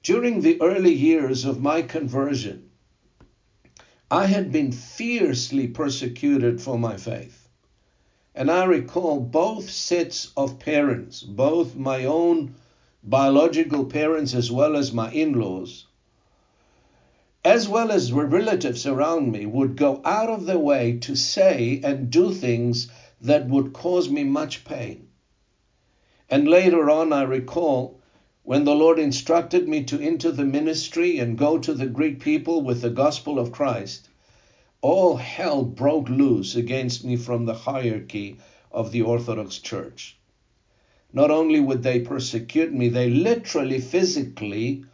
During 0.04 0.42
the 0.42 0.60
early 0.60 0.92
years 0.92 1.46
of 1.46 1.62
my 1.62 1.80
conversion, 1.80 2.68
I 4.10 4.26
had 4.26 4.52
been 4.52 4.70
fiercely 4.70 5.66
persecuted 5.66 6.60
for 6.60 6.78
my 6.78 6.98
faith. 6.98 7.48
And 8.34 8.50
I 8.50 8.64
recall 8.64 9.18
both 9.18 9.70
sets 9.70 10.30
of 10.36 10.58
parents, 10.58 11.22
both 11.22 11.74
my 11.74 12.04
own 12.04 12.54
biological 13.02 13.86
parents 13.86 14.34
as 14.34 14.52
well 14.52 14.76
as 14.76 14.92
my 14.92 15.10
in 15.10 15.40
laws, 15.40 15.86
as 17.42 17.66
well 17.66 17.90
as 17.90 18.12
relatives 18.12 18.84
around 18.84 19.32
me, 19.32 19.46
would 19.46 19.74
go 19.74 20.02
out 20.04 20.28
of 20.28 20.44
their 20.44 20.58
way 20.58 20.98
to 20.98 21.16
say 21.16 21.80
and 21.82 22.10
do 22.10 22.30
things 22.34 22.88
that 23.22 23.48
would 23.48 23.72
cause 23.72 24.10
me 24.10 24.22
much 24.22 24.66
pain. 24.66 25.08
And 26.28 26.46
later 26.46 26.90
on, 26.90 27.10
I 27.10 27.22
recall 27.22 28.02
when 28.44 28.64
the 28.64 28.74
Lord 28.74 28.98
instructed 28.98 29.66
me 29.66 29.82
to 29.84 29.98
enter 29.98 30.30
the 30.30 30.44
ministry 30.44 31.18
and 31.18 31.38
go 31.38 31.56
to 31.56 31.72
the 31.72 31.86
Greek 31.86 32.20
people 32.20 32.60
with 32.60 32.82
the 32.82 32.90
gospel 32.90 33.38
of 33.38 33.50
Christ, 33.50 34.10
all 34.82 35.16
hell 35.16 35.64
broke 35.64 36.10
loose 36.10 36.54
against 36.54 37.06
me 37.06 37.16
from 37.16 37.46
the 37.46 37.54
hierarchy 37.54 38.36
of 38.70 38.92
the 38.92 39.00
Orthodox 39.00 39.58
Church. 39.58 40.18
Not 41.10 41.30
only 41.30 41.58
would 41.58 41.82
they 41.82 42.00
persecute 42.00 42.70
me, 42.70 42.88
they 42.88 43.08
literally, 43.08 43.80
physically, 43.80 44.84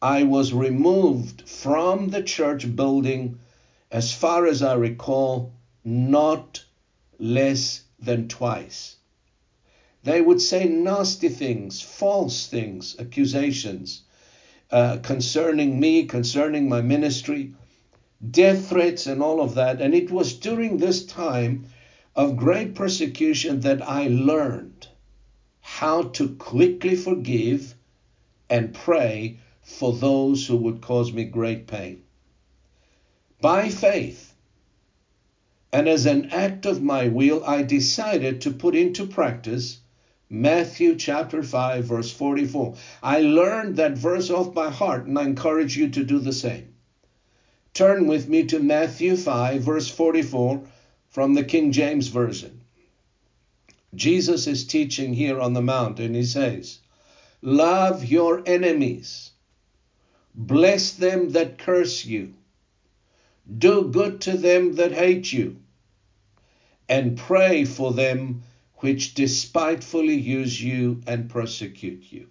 I 0.00 0.22
was 0.22 0.54
removed 0.54 1.46
from 1.46 2.08
the 2.08 2.22
church 2.22 2.74
building, 2.74 3.38
as 3.90 4.14
far 4.14 4.46
as 4.46 4.62
I 4.62 4.72
recall, 4.72 5.52
not 5.84 6.64
less 7.18 7.82
than 7.98 8.28
twice. 8.28 8.95
They 10.06 10.20
would 10.20 10.40
say 10.40 10.68
nasty 10.68 11.28
things, 11.28 11.82
false 11.82 12.46
things, 12.46 12.94
accusations 12.96 14.02
uh, 14.70 14.98
concerning 14.98 15.80
me, 15.80 16.04
concerning 16.04 16.68
my 16.68 16.80
ministry, 16.80 17.54
death 18.30 18.68
threats, 18.68 19.08
and 19.08 19.20
all 19.20 19.40
of 19.40 19.56
that. 19.56 19.80
And 19.80 19.96
it 19.96 20.12
was 20.12 20.34
during 20.34 20.76
this 20.76 21.04
time 21.04 21.66
of 22.14 22.36
great 22.36 22.76
persecution 22.76 23.58
that 23.62 23.82
I 23.82 24.06
learned 24.06 24.86
how 25.60 26.02
to 26.02 26.36
quickly 26.36 26.94
forgive 26.94 27.74
and 28.48 28.72
pray 28.72 29.40
for 29.62 29.92
those 29.92 30.46
who 30.46 30.56
would 30.56 30.82
cause 30.82 31.12
me 31.12 31.24
great 31.24 31.66
pain. 31.66 32.04
By 33.40 33.70
faith, 33.70 34.36
and 35.72 35.88
as 35.88 36.06
an 36.06 36.30
act 36.30 36.64
of 36.64 36.80
my 36.80 37.08
will, 37.08 37.44
I 37.44 37.64
decided 37.64 38.42
to 38.42 38.52
put 38.52 38.76
into 38.76 39.04
practice 39.04 39.80
Matthew 40.28 40.96
chapter 40.96 41.42
5, 41.44 41.84
verse 41.84 42.10
44. 42.10 42.74
I 43.02 43.20
learned 43.20 43.76
that 43.76 43.92
verse 43.92 44.28
off 44.28 44.52
by 44.52 44.70
heart, 44.70 45.06
and 45.06 45.16
I 45.16 45.22
encourage 45.22 45.76
you 45.76 45.88
to 45.90 46.04
do 46.04 46.18
the 46.18 46.32
same. 46.32 46.74
Turn 47.74 48.08
with 48.08 48.28
me 48.28 48.44
to 48.46 48.58
Matthew 48.58 49.16
5, 49.16 49.62
verse 49.62 49.88
44 49.88 50.62
from 51.10 51.34
the 51.34 51.44
King 51.44 51.70
James 51.70 52.08
Version. 52.08 52.62
Jesus 53.94 54.48
is 54.48 54.66
teaching 54.66 55.14
here 55.14 55.40
on 55.40 55.52
the 55.52 55.62
mount, 55.62 56.00
and 56.00 56.16
he 56.16 56.24
says, 56.24 56.80
Love 57.40 58.04
your 58.04 58.42
enemies, 58.46 59.30
bless 60.34 60.90
them 60.92 61.30
that 61.32 61.56
curse 61.58 62.04
you, 62.04 62.34
do 63.58 63.88
good 63.92 64.20
to 64.22 64.36
them 64.36 64.74
that 64.74 64.92
hate 64.92 65.32
you, 65.32 65.56
and 66.88 67.16
pray 67.16 67.64
for 67.64 67.92
them 67.92 68.42
which 68.78 69.14
despitefully 69.14 70.14
use 70.14 70.62
you 70.62 71.00
and 71.06 71.30
persecute 71.30 72.04
you. 72.10 72.28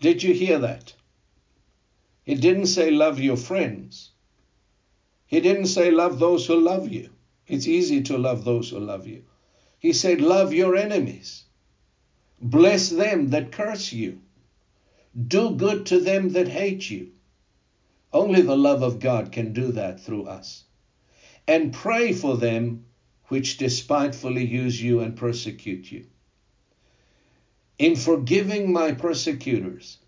Did 0.00 0.22
you 0.22 0.34
hear 0.34 0.58
that? 0.60 0.92
He 2.22 2.34
didn't 2.34 2.66
say 2.66 2.90
love 2.90 3.20
your 3.20 3.36
friends. 3.36 4.10
He 5.26 5.40
didn't 5.40 5.66
say 5.66 5.90
love 5.90 6.18
those 6.18 6.46
who 6.46 6.56
love 6.56 6.88
you. 6.88 7.10
It's 7.46 7.66
easy 7.66 8.02
to 8.02 8.16
love 8.16 8.44
those 8.44 8.70
who 8.70 8.78
love 8.78 9.06
you. 9.06 9.24
He 9.78 9.92
said, 9.92 10.20
Love 10.20 10.54
your 10.54 10.76
enemies. 10.76 11.44
Bless 12.40 12.88
them 12.88 13.30
that 13.30 13.52
curse 13.52 13.92
you. 13.92 14.20
Do 15.28 15.50
good 15.50 15.86
to 15.86 16.00
them 16.00 16.30
that 16.30 16.48
hate 16.48 16.88
you. 16.88 17.10
Only 18.12 18.42
the 18.42 18.56
love 18.56 18.82
of 18.82 19.00
God 19.00 19.32
can 19.32 19.52
do 19.52 19.72
that 19.72 20.00
through 20.00 20.24
us. 20.24 20.64
And 21.46 21.72
pray 21.72 22.12
for 22.12 22.36
them 22.36 22.86
which 23.28 23.56
despitefully 23.56 24.44
use 24.44 24.82
you 24.82 25.00
and 25.00 25.16
persecute 25.16 25.90
you. 25.90 26.04
In 27.78 27.96
forgiving 27.96 28.72
my 28.72 28.92
persecutors, 28.92 29.98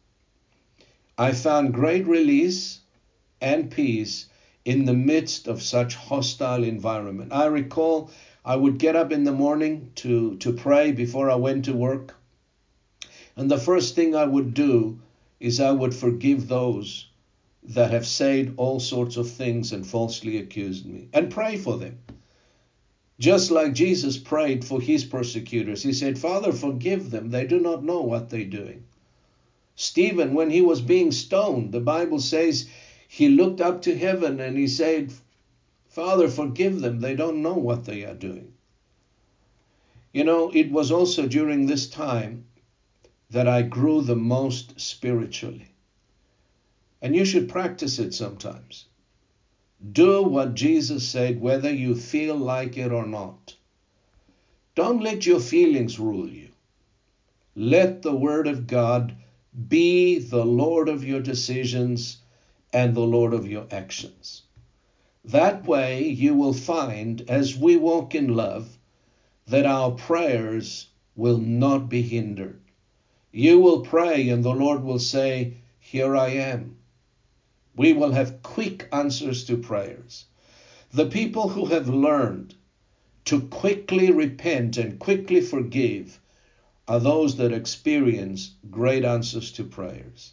I 1.19 1.33
found 1.33 1.75
great 1.75 2.07
release 2.07 2.81
and 3.41 3.71
peace 3.71 4.27
in 4.65 4.85
the 4.85 4.95
midst 4.95 5.49
of 5.49 5.63
such 5.63 5.95
hostile 5.95 6.63
environment. 6.63 7.33
I 7.33 7.47
recall 7.47 8.11
I 8.45 8.57
would 8.57 8.79
get 8.79 8.97
up 8.97 9.13
in 9.13 9.25
the 9.25 9.33
morning 9.33 9.91
to, 9.97 10.37
to 10.37 10.53
pray 10.53 10.93
before 10.93 11.31
I 11.31 11.37
went 11.37 11.65
to 11.65 11.73
work. 11.75 12.15
And 13.35 13.51
the 13.51 13.59
first 13.59 13.95
thing 13.95 14.15
I 14.15 14.25
would 14.25 14.55
do 14.55 15.01
is 15.41 15.61
I 15.61 15.73
would 15.73 15.95
forgive 15.95 16.49
those 16.49 17.09
that 17.63 17.91
have 17.91 18.07
said 18.07 18.55
all 18.57 18.79
sorts 18.79 19.17
of 19.17 19.31
things 19.31 19.73
and 19.73 19.87
falsely 19.87 20.39
accused 20.39 20.87
me 20.87 21.09
and 21.13 21.31
pray 21.31 21.57
for 21.57 21.77
them. 21.77 21.99
Just 23.19 23.51
like 23.51 23.73
Jesus 23.73 24.19
prayed 24.19 24.65
for 24.65 24.81
his 24.81 25.05
persecutors, 25.05 25.83
he 25.83 25.93
said, 25.93 26.19
Father, 26.19 26.53
forgive 26.53 27.11
them. 27.11 27.31
They 27.31 27.47
do 27.47 27.59
not 27.59 27.83
know 27.83 28.03
what 28.03 28.29
they're 28.29 28.45
doing. 28.45 28.85
Stephen, 29.75 30.35
when 30.35 30.51
he 30.51 30.61
was 30.61 30.81
being 30.81 31.13
stoned, 31.13 31.73
the 31.73 31.81
Bible 31.81 32.21
says 32.21 32.69
he 33.09 33.29
looked 33.29 33.61
up 33.61 33.83
to 33.83 33.97
heaven 33.97 34.41
and 34.41 34.57
he 34.57 34.67
said, 34.69 35.13
Father, 35.89 36.29
forgive 36.29 36.81
them. 36.81 37.01
They 37.01 37.15
don't 37.15 37.43
know 37.43 37.55
what 37.55 37.85
they 37.85 38.05
are 38.05 38.15
doing. 38.15 38.53
You 40.13 40.25
know, 40.25 40.51
it 40.55 40.71
was 40.71 40.91
also 40.91 41.27
during 41.27 41.67
this 41.67 41.89
time 41.89 42.47
that 43.31 43.49
I 43.49 43.63
grew 43.63 44.03
the 44.03 44.17
most 44.17 44.79
spiritually. 44.81 45.69
And 47.01 47.15
you 47.15 47.25
should 47.25 47.49
practice 47.49 47.99
it 47.99 48.15
sometimes. 48.15 48.87
Do 49.93 50.23
what 50.23 50.55
Jesus 50.55 51.07
said, 51.07 51.41
whether 51.41 51.73
you 51.73 51.95
feel 51.95 52.37
like 52.37 52.77
it 52.77 52.93
or 52.93 53.07
not. 53.07 53.55
Don't 54.75 55.03
let 55.03 55.27
your 55.27 55.41
feelings 55.41 55.99
rule 55.99 56.29
you. 56.29 56.49
Let 57.55 58.03
the 58.03 58.15
Word 58.15 58.47
of 58.47 58.67
God 58.67 59.15
be 59.69 60.19
the 60.19 60.45
Lord 60.45 60.89
of 60.89 61.05
your 61.05 61.21
decisions 61.21 62.19
and 62.73 62.95
the 62.95 63.07
Lord 63.07 63.33
of 63.33 63.47
your 63.47 63.67
actions. 63.71 64.43
That 65.25 65.67
way, 65.67 66.09
you 66.09 66.35
will 66.35 66.53
find 66.53 67.23
as 67.29 67.57
we 67.57 67.77
walk 67.77 68.15
in 68.15 68.35
love 68.35 68.79
that 69.47 69.67
our 69.67 69.93
prayers 69.93 70.89
will 71.15 71.39
not 71.39 71.89
be 71.89 72.03
hindered. 72.03 72.61
You 73.33 73.61
will 73.61 73.81
pray, 73.81 74.29
and 74.29 74.45
the 74.45 74.55
Lord 74.55 74.85
will 74.85 74.99
say, 74.99 75.55
Here 75.79 76.17
I 76.17 76.29
am. 76.29 76.77
We 77.77 77.93
will 77.93 78.13
have 78.13 78.43
quick 78.43 78.89
answers 78.91 79.45
to 79.45 79.57
prayers. 79.57 80.25
The 80.93 81.07
people 81.07 81.51
who 81.51 81.67
have 81.67 81.89
learned 81.89 82.55
to 83.27 83.41
quickly 83.41 84.11
repent 84.11 84.79
and 84.79 84.99
quickly 84.99 85.41
forgive 85.41 86.19
are 86.89 87.01
those 87.01 87.37
that 87.37 87.53
experience 87.53 88.53
great 88.71 89.05
answers 89.05 89.53
to 89.53 89.65
prayers. 89.65 90.33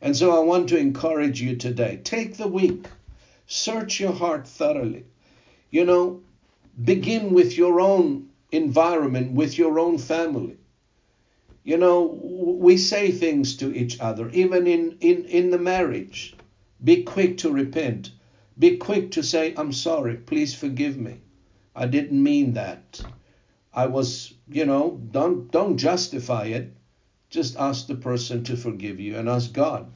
And 0.00 0.16
so 0.16 0.36
I 0.36 0.40
want 0.40 0.68
to 0.68 0.78
encourage 0.78 1.40
you 1.40 1.56
today 1.56 2.00
take 2.04 2.36
the 2.36 2.48
week, 2.48 2.86
search 3.46 3.98
your 3.98 4.12
heart 4.12 4.46
thoroughly. 4.46 5.04
You 5.70 5.84
know, 5.84 6.20
begin 6.84 7.32
with 7.32 7.56
your 7.56 7.80
own 7.80 8.28
environment, 8.50 9.32
with 9.32 9.58
your 9.58 9.78
own 9.78 9.98
family. 9.98 10.58
You 11.64 11.78
know, 11.78 12.02
we 12.02 12.76
say 12.76 13.10
things 13.10 13.56
to 13.56 13.74
each 13.74 14.00
other, 14.00 14.28
even 14.30 14.66
in, 14.66 14.98
in, 15.00 15.24
in 15.24 15.50
the 15.50 15.58
marriage. 15.58 16.34
Be 16.84 17.04
quick 17.04 17.38
to 17.38 17.50
repent. 17.52 18.10
Be 18.58 18.76
quick 18.76 19.12
to 19.12 19.22
say, 19.22 19.54
I'm 19.56 19.72
sorry, 19.72 20.16
please 20.16 20.54
forgive 20.54 20.98
me. 20.98 21.20
I 21.74 21.86
didn't 21.86 22.22
mean 22.22 22.54
that. 22.54 23.00
I 23.72 23.86
was, 23.86 24.34
you 24.48 24.66
know, 24.66 25.00
don't 25.10 25.50
don't 25.50 25.78
justify 25.78 26.46
it. 26.46 26.72
Just 27.30 27.56
ask 27.56 27.86
the 27.86 27.94
person 27.94 28.44
to 28.44 28.56
forgive 28.56 29.00
you 29.00 29.16
and 29.16 29.28
ask 29.28 29.52
God 29.52 29.90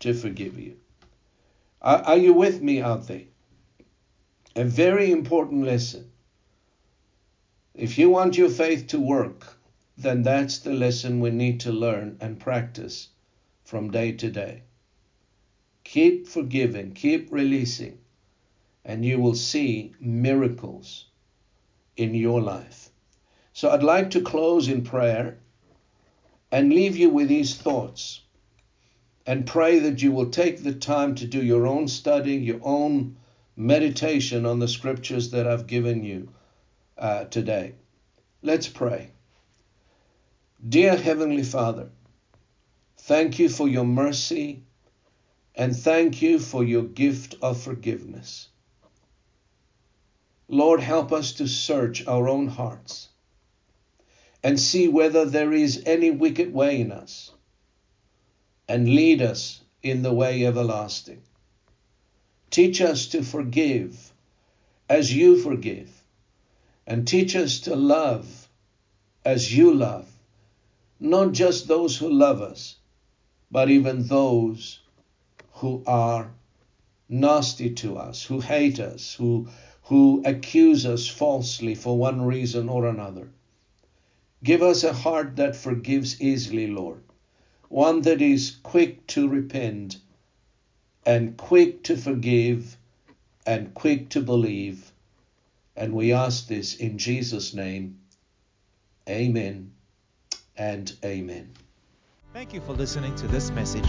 to 0.00 0.14
forgive 0.14 0.58
you. 0.58 0.76
Are, 1.82 1.98
are 1.98 2.16
you 2.16 2.32
with 2.32 2.62
me 2.62 2.80
out 2.80 3.06
there? 3.06 3.24
A 4.56 4.64
very 4.64 5.10
important 5.10 5.64
lesson. 5.64 6.10
If 7.74 7.98
you 7.98 8.10
want 8.10 8.38
your 8.38 8.48
faith 8.48 8.86
to 8.88 8.98
work, 8.98 9.58
then 9.96 10.22
that's 10.22 10.58
the 10.58 10.72
lesson 10.72 11.20
we 11.20 11.30
need 11.30 11.60
to 11.60 11.72
learn 11.72 12.16
and 12.20 12.40
practice 12.40 13.08
from 13.64 13.90
day 13.90 14.12
to 14.12 14.30
day. 14.30 14.62
Keep 15.88 16.28
forgiving, 16.28 16.92
keep 16.92 17.32
releasing, 17.32 17.96
and 18.84 19.02
you 19.02 19.18
will 19.18 19.34
see 19.34 19.94
miracles 19.98 21.06
in 21.96 22.14
your 22.14 22.42
life. 22.42 22.90
So 23.54 23.70
I'd 23.70 23.82
like 23.82 24.10
to 24.10 24.20
close 24.20 24.68
in 24.68 24.82
prayer 24.82 25.38
and 26.52 26.74
leave 26.74 26.98
you 26.98 27.08
with 27.08 27.28
these 27.28 27.56
thoughts 27.56 28.20
and 29.24 29.46
pray 29.46 29.78
that 29.78 30.02
you 30.02 30.12
will 30.12 30.28
take 30.28 30.62
the 30.62 30.74
time 30.74 31.14
to 31.14 31.26
do 31.26 31.42
your 31.42 31.66
own 31.66 31.88
study, 31.88 32.34
your 32.34 32.60
own 32.62 33.16
meditation 33.56 34.44
on 34.44 34.58
the 34.58 34.68
scriptures 34.68 35.30
that 35.30 35.46
I've 35.46 35.66
given 35.66 36.04
you 36.04 36.28
uh, 36.98 37.24
today. 37.24 37.76
Let's 38.42 38.68
pray. 38.68 39.12
Dear 40.68 40.96
Heavenly 40.96 41.44
Father, 41.44 41.88
thank 42.98 43.38
you 43.38 43.48
for 43.48 43.66
your 43.66 43.86
mercy 43.86 44.64
and 45.58 45.76
thank 45.76 46.22
you 46.22 46.38
for 46.38 46.62
your 46.62 46.84
gift 46.84 47.34
of 47.42 47.60
forgiveness. 47.60 48.48
Lord, 50.46 50.80
help 50.80 51.12
us 51.12 51.32
to 51.32 51.48
search 51.48 52.06
our 52.06 52.28
own 52.28 52.46
hearts 52.46 53.08
and 54.44 54.58
see 54.58 54.86
whether 54.86 55.24
there 55.24 55.52
is 55.52 55.82
any 55.84 56.12
wicked 56.12 56.54
way 56.54 56.80
in 56.80 56.92
us 56.92 57.32
and 58.68 58.94
lead 58.94 59.20
us 59.20 59.60
in 59.82 60.02
the 60.02 60.12
way 60.12 60.46
everlasting. 60.46 61.22
Teach 62.50 62.80
us 62.80 63.06
to 63.08 63.24
forgive 63.24 64.12
as 64.88 65.12
you 65.14 65.36
forgive, 65.36 65.90
and 66.86 67.06
teach 67.06 67.34
us 67.36 67.60
to 67.60 67.74
love 67.76 68.48
as 69.24 69.54
you 69.54 69.74
love, 69.74 70.08
not 71.00 71.32
just 71.32 71.66
those 71.66 71.96
who 71.96 72.08
love 72.08 72.40
us, 72.40 72.76
but 73.50 73.68
even 73.68 74.06
those 74.06 74.80
who 75.58 75.82
are 75.86 76.30
nasty 77.08 77.70
to 77.70 77.96
us, 77.96 78.24
who 78.24 78.40
hate 78.40 78.78
us, 78.80 79.14
who 79.14 79.48
who 79.82 80.22
accuse 80.26 80.84
us 80.84 81.08
falsely 81.08 81.74
for 81.74 81.96
one 81.96 82.20
reason 82.26 82.68
or 82.68 82.86
another. 82.86 83.28
Give 84.44 84.62
us 84.62 84.84
a 84.84 84.92
heart 84.92 85.36
that 85.36 85.56
forgives 85.56 86.20
easily, 86.20 86.66
Lord, 86.66 87.02
one 87.68 88.02
that 88.02 88.20
is 88.20 88.58
quick 88.62 89.06
to 89.08 89.26
repent 89.28 89.96
and 91.06 91.36
quick 91.38 91.82
to 91.84 91.96
forgive 91.96 92.76
and 93.46 93.72
quick 93.72 94.10
to 94.10 94.20
believe. 94.20 94.92
And 95.74 95.94
we 95.94 96.12
ask 96.12 96.46
this 96.46 96.76
in 96.76 96.98
Jesus' 96.98 97.54
name. 97.54 97.98
Amen 99.08 99.72
and 100.56 100.94
amen. 101.02 101.54
Thank 102.34 102.52
you 102.52 102.60
for 102.60 102.74
listening 102.74 103.14
to 103.16 103.26
this 103.26 103.50
message. 103.50 103.88